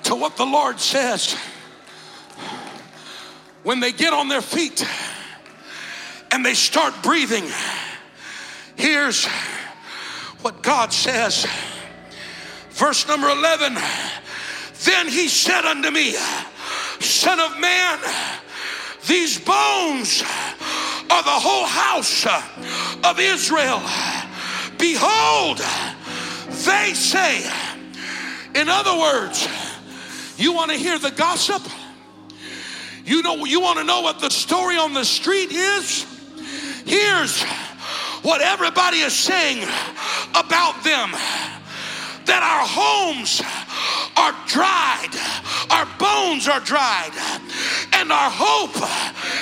to 0.03 0.15
what 0.15 0.37
the 0.37 0.45
Lord 0.45 0.79
says 0.79 1.35
when 3.63 3.81
they 3.81 3.91
get 3.91 4.13
on 4.13 4.29
their 4.29 4.41
feet 4.41 4.87
and 6.31 6.45
they 6.45 6.53
start 6.53 6.93
breathing. 7.03 7.43
Here's 8.77 9.25
what 10.43 10.63
God 10.63 10.93
says. 10.93 11.45
Verse 12.69 13.05
number 13.05 13.27
11 13.27 13.77
Then 14.85 15.09
he 15.09 15.27
said 15.27 15.65
unto 15.65 15.91
me, 15.91 16.13
Son 17.01 17.37
of 17.41 17.59
man, 17.59 17.99
these 19.07 19.37
bones 19.41 20.21
are 20.21 21.23
the 21.23 21.39
whole 21.43 21.65
house 21.65 22.25
of 23.03 23.19
Israel. 23.19 23.81
Behold, 24.77 25.59
they 26.67 26.93
say. 26.93 27.49
In 28.53 28.69
other 28.69 28.97
words, 28.97 29.47
you 30.37 30.53
want 30.53 30.71
to 30.71 30.77
hear 30.77 30.99
the 30.99 31.11
gossip? 31.11 31.61
You 33.05 33.21
know, 33.21 33.45
you 33.45 33.61
want 33.61 33.79
to 33.79 33.85
know 33.85 34.01
what 34.01 34.19
the 34.19 34.29
story 34.29 34.77
on 34.77 34.93
the 34.93 35.05
street 35.05 35.51
is? 35.51 36.05
Here's 36.85 37.41
what 38.21 38.41
everybody 38.41 38.97
is 38.97 39.13
saying 39.13 39.63
about 40.31 40.83
them 40.83 41.11
that 42.27 42.43
our 42.43 42.67
homes 42.67 43.41
are 44.17 44.35
dried, 44.47 45.15
our 45.71 45.87
bones 45.97 46.47
are 46.49 46.59
dried, 46.59 47.15
and 47.93 48.11
our 48.11 48.29
hope 48.29 48.75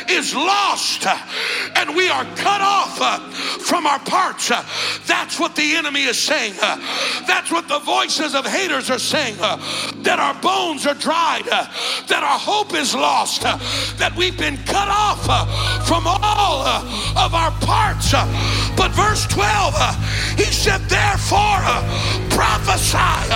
is 0.10 0.36
lost, 0.36 1.06
and 1.76 1.96
we 1.96 2.10
are 2.10 2.26
cut 2.36 2.62
off 2.62 2.98
uh, 3.02 3.20
from 3.60 3.86
our 3.86 4.00
parts. 4.00 4.52
Uh, 4.52 4.64
that's 5.06 5.40
what 5.40 5.56
the 5.56 5.76
enemy 5.76 6.04
is 6.04 6.18
saying. 6.18 6.54
Uh, 6.62 6.78
that's 7.28 7.52
what 7.52 7.68
the 7.68 7.80
voices 7.80 8.36
of 8.36 8.46
haters 8.46 8.90
are 8.90 9.00
saying. 9.00 9.36
That 9.38 10.20
our 10.20 10.40
bones 10.42 10.86
are 10.86 10.94
dried, 10.94 11.46
that 11.46 12.22
our 12.24 12.40
hope 12.40 12.74
is 12.74 12.94
lost, 12.94 13.42
that 13.42 14.14
we've 14.18 14.38
been 14.38 14.58
cut 14.66 14.90
off 14.90 15.24
from 15.88 16.04
all 16.08 16.66
of 17.18 17.34
our 17.34 17.52
parts. 17.62 18.12
But 18.76 18.92
verse 18.92 19.26
12, 19.28 19.74
he 20.38 20.46
said, 20.46 20.82
Therefore, 20.90 21.62
prophesy 22.30 23.32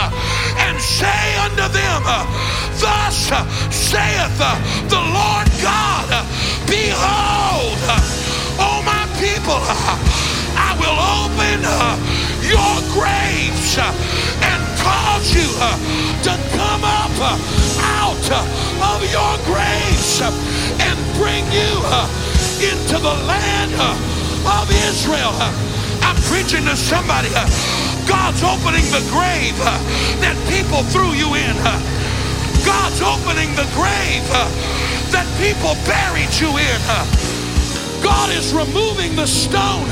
and 0.58 0.80
say 0.80 1.38
unto 1.40 1.68
them, 1.72 2.04
Thus 2.80 3.32
saith 3.72 4.38
the 4.90 5.02
Lord 5.02 5.48
God, 5.62 6.26
Behold, 6.70 7.82
O 8.62 8.82
my 8.86 9.10
people, 9.18 9.58
I 10.54 10.78
will 10.78 10.94
open 10.94 11.66
your 12.46 12.76
graves 12.94 13.78
and 13.82 14.62
cause 14.78 15.34
you 15.34 15.50
to 16.24 16.34
come 16.54 16.84
up 16.86 17.18
out 17.82 18.22
of 18.22 19.02
your 19.10 19.34
graves 19.50 20.22
and 20.22 20.98
bring 21.18 21.42
you 21.50 21.74
into 22.62 23.02
the 23.02 23.16
land 23.26 23.74
of 24.46 24.70
Israel. 24.90 25.34
I'm 26.06 26.16
preaching 26.30 26.66
to 26.66 26.76
somebody. 26.78 27.30
God's 28.06 28.42
opening 28.44 28.86
the 28.94 29.02
grave 29.10 29.58
that 30.22 30.38
people 30.50 30.84
threw 30.94 31.14
you 31.18 31.34
in. 31.34 31.58
God's 32.66 33.02
opening 33.02 33.50
the 33.56 33.66
grave 33.74 34.26
that 35.12 35.28
people 35.38 35.76
buried 35.86 36.32
you 36.40 36.50
in. 36.58 36.80
God 38.04 38.32
is 38.32 38.54
removing 38.54 39.16
the 39.16 39.28
stone 39.28 39.88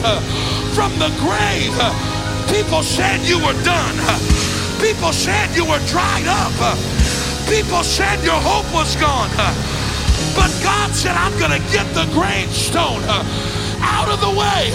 from 0.73 0.91
the 0.99 1.11
grave. 1.19 1.73
People 2.49 2.83
said 2.83 3.21
you 3.27 3.37
were 3.39 3.57
done. 3.63 3.95
People 4.79 5.11
said 5.11 5.51
you 5.55 5.65
were 5.65 5.81
dried 5.89 6.27
up. 6.27 6.53
People 7.49 7.83
said 7.83 8.23
your 8.23 8.39
hope 8.39 8.67
was 8.73 8.95
gone. 8.95 9.31
But 10.35 10.51
God 10.63 10.93
said, 10.93 11.17
I'm 11.17 11.33
going 11.39 11.51
to 11.51 11.63
get 11.73 11.87
the 11.93 12.05
gravestone 12.13 13.03
out 13.81 14.09
of 14.09 14.21
the 14.21 14.31
way 14.31 14.71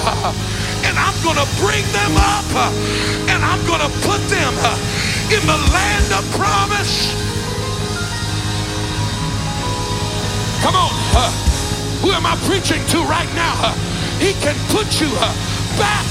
and 0.84 0.99
I'm 0.99 1.14
going 1.22 1.38
to 1.38 1.49
bring 1.62 1.84
them 1.95 2.14
up 2.18 2.49
and 3.30 3.40
I'm 3.43 3.62
going 3.66 3.80
to 3.80 3.93
put 4.03 4.20
them 4.28 4.53
in 5.30 5.43
the 5.47 5.61
land 5.70 6.09
of 6.12 6.22
promise. 6.34 7.31
Come 10.62 10.78
on. 10.78 10.94
Uh, 11.10 11.26
who 11.98 12.14
am 12.14 12.22
I 12.22 12.38
preaching 12.46 12.78
to 12.94 13.02
right 13.02 13.26
now? 13.34 13.54
Uh, 13.58 13.74
he 14.22 14.30
can 14.38 14.54
put 14.70 15.02
you 15.02 15.10
uh, 15.18 15.26
back 15.74 16.06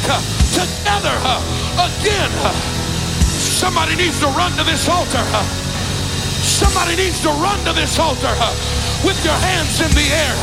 together 0.51 1.15
again. 1.79 2.31
Somebody 3.31 3.95
needs 3.95 4.19
to 4.19 4.27
run 4.35 4.51
to 4.59 4.63
this 4.67 4.91
altar. 4.91 5.23
Somebody 6.43 6.99
needs 6.99 7.23
to 7.23 7.31
run 7.39 7.63
to 7.63 7.71
this 7.71 7.95
altar 7.97 8.35
with 9.07 9.15
your 9.23 9.39
hands 9.39 9.79
in 9.79 9.91
the 9.95 10.07
air. 10.11 10.35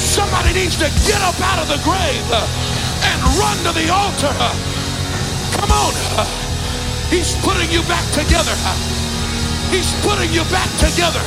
Somebody 0.00 0.56
needs 0.56 0.80
to 0.80 0.88
get 1.04 1.20
up 1.20 1.36
out 1.44 1.60
of 1.60 1.68
the 1.68 1.80
grave 1.84 2.24
and 2.32 3.18
run 3.36 3.56
to 3.68 3.72
the 3.76 3.92
altar. 3.92 4.32
Come 5.60 5.70
on. 5.76 5.92
He's 7.12 7.36
putting 7.44 7.68
you 7.68 7.82
back 7.84 8.08
together. 8.16 8.56
He's 9.68 9.92
putting 10.00 10.32
you 10.32 10.42
back 10.48 10.72
together. 10.80 11.20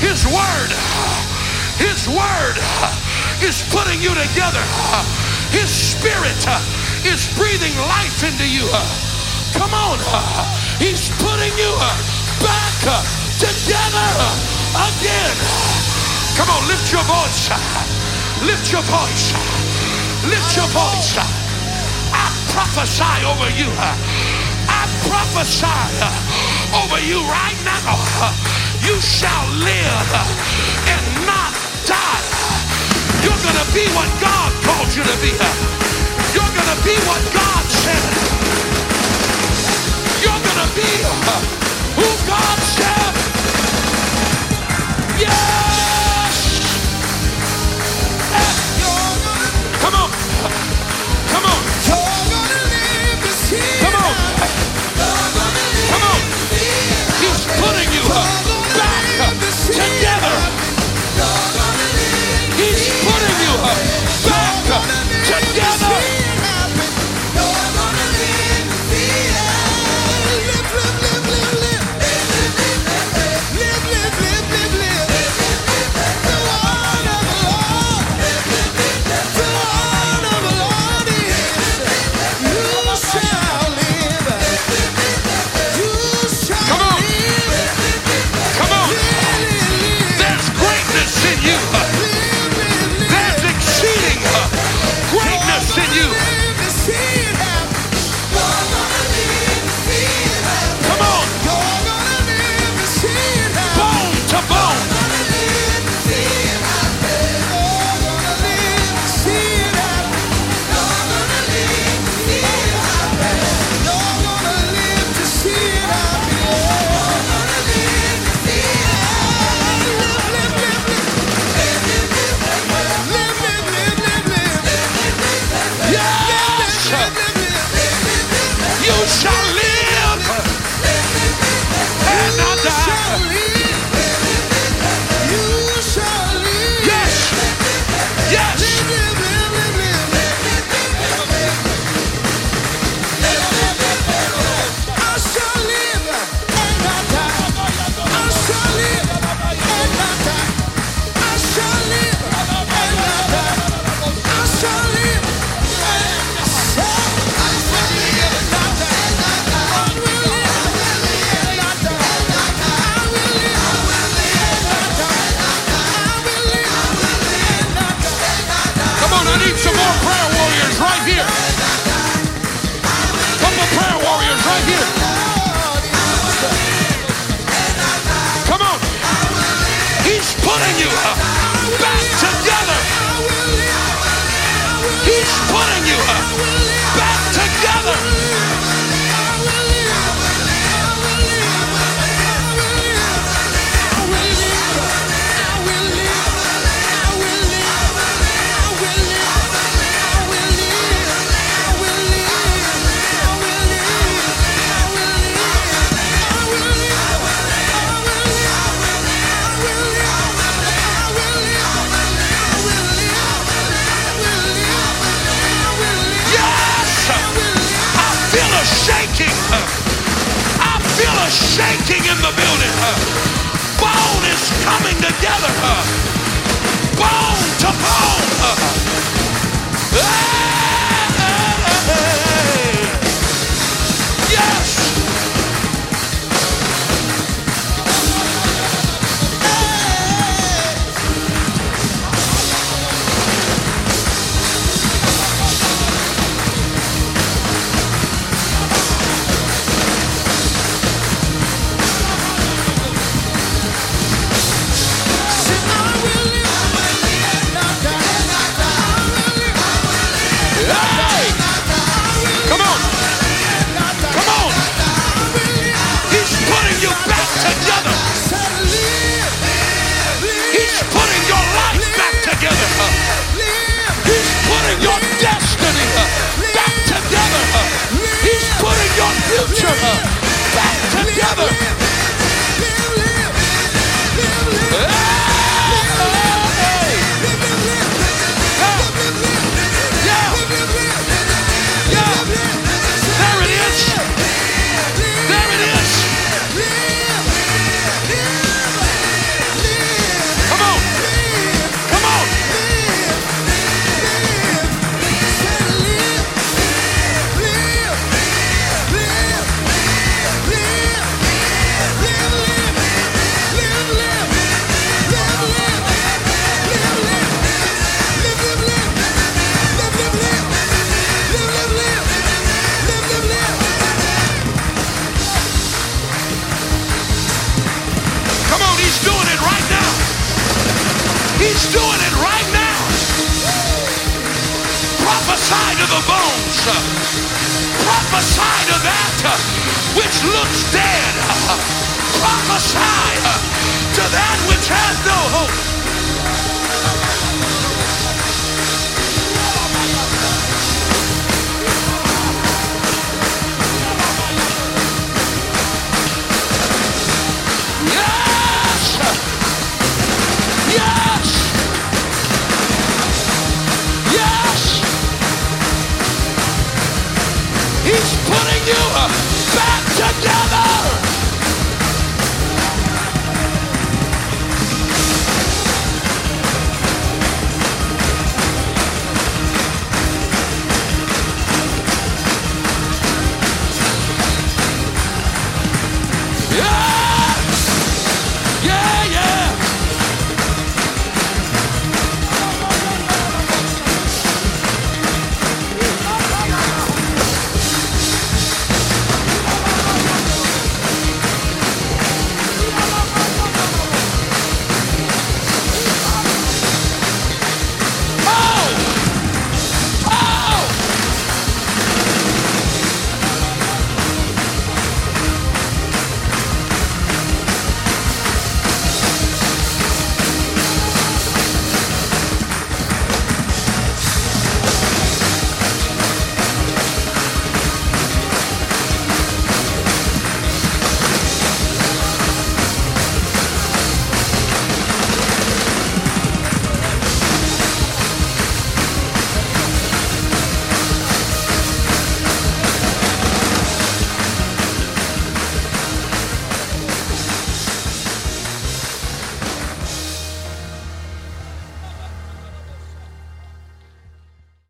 His 0.00 0.26
word, 0.28 0.70
his 1.80 2.08
word 2.08 2.56
is 3.42 3.64
putting 3.72 4.00
you 4.00 4.12
together. 4.12 4.64
His 5.50 5.70
spirit 5.70 6.36
is 7.04 7.28
breathing 7.36 7.74
life 7.88 8.24
into 8.24 8.44
you. 8.44 8.66
Come 9.56 9.72
on. 9.72 9.98
He's 10.78 11.08
putting 11.16 11.52
you 11.56 11.72
back 12.44 12.76
together 13.40 14.10
again. 14.76 15.36
Come 16.36 16.50
on, 16.52 16.68
lift 16.68 16.92
your 16.92 17.04
voice. 17.08 17.48
Lift 18.44 18.72
your 18.72 18.82
voice. 18.84 19.32
Lift 20.28 20.56
your 20.56 20.68
voice. 20.76 21.16
I 22.12 22.28
prophesy 22.52 23.24
over 23.24 23.48
you. 23.56 23.72
I 24.68 24.84
prophesy 25.08 25.66
over 26.76 27.00
you 27.00 27.24
right 27.24 27.56
now. 27.64 27.96
You 28.84 29.00
shall 29.00 29.46
live 29.62 30.10
and 30.92 31.04
not 31.26 31.52
die. 31.86 32.22
You're 33.22 33.42
going 33.46 33.60
to 33.62 33.68
be 33.72 33.84
what 33.96 34.08
God 34.20 34.50
called 34.64 34.90
you 34.94 35.02
to 35.02 35.16
be. 35.22 35.32
You're 36.34 36.52
going 36.52 36.70
to 36.74 36.80
be 36.84 36.96
what 37.08 37.22
God 37.32 37.64
said. 37.70 38.04
You're 40.22 40.42
going 40.42 40.60
to 40.66 40.70
be 40.74 40.90
who 41.96 42.08
God 42.26 42.55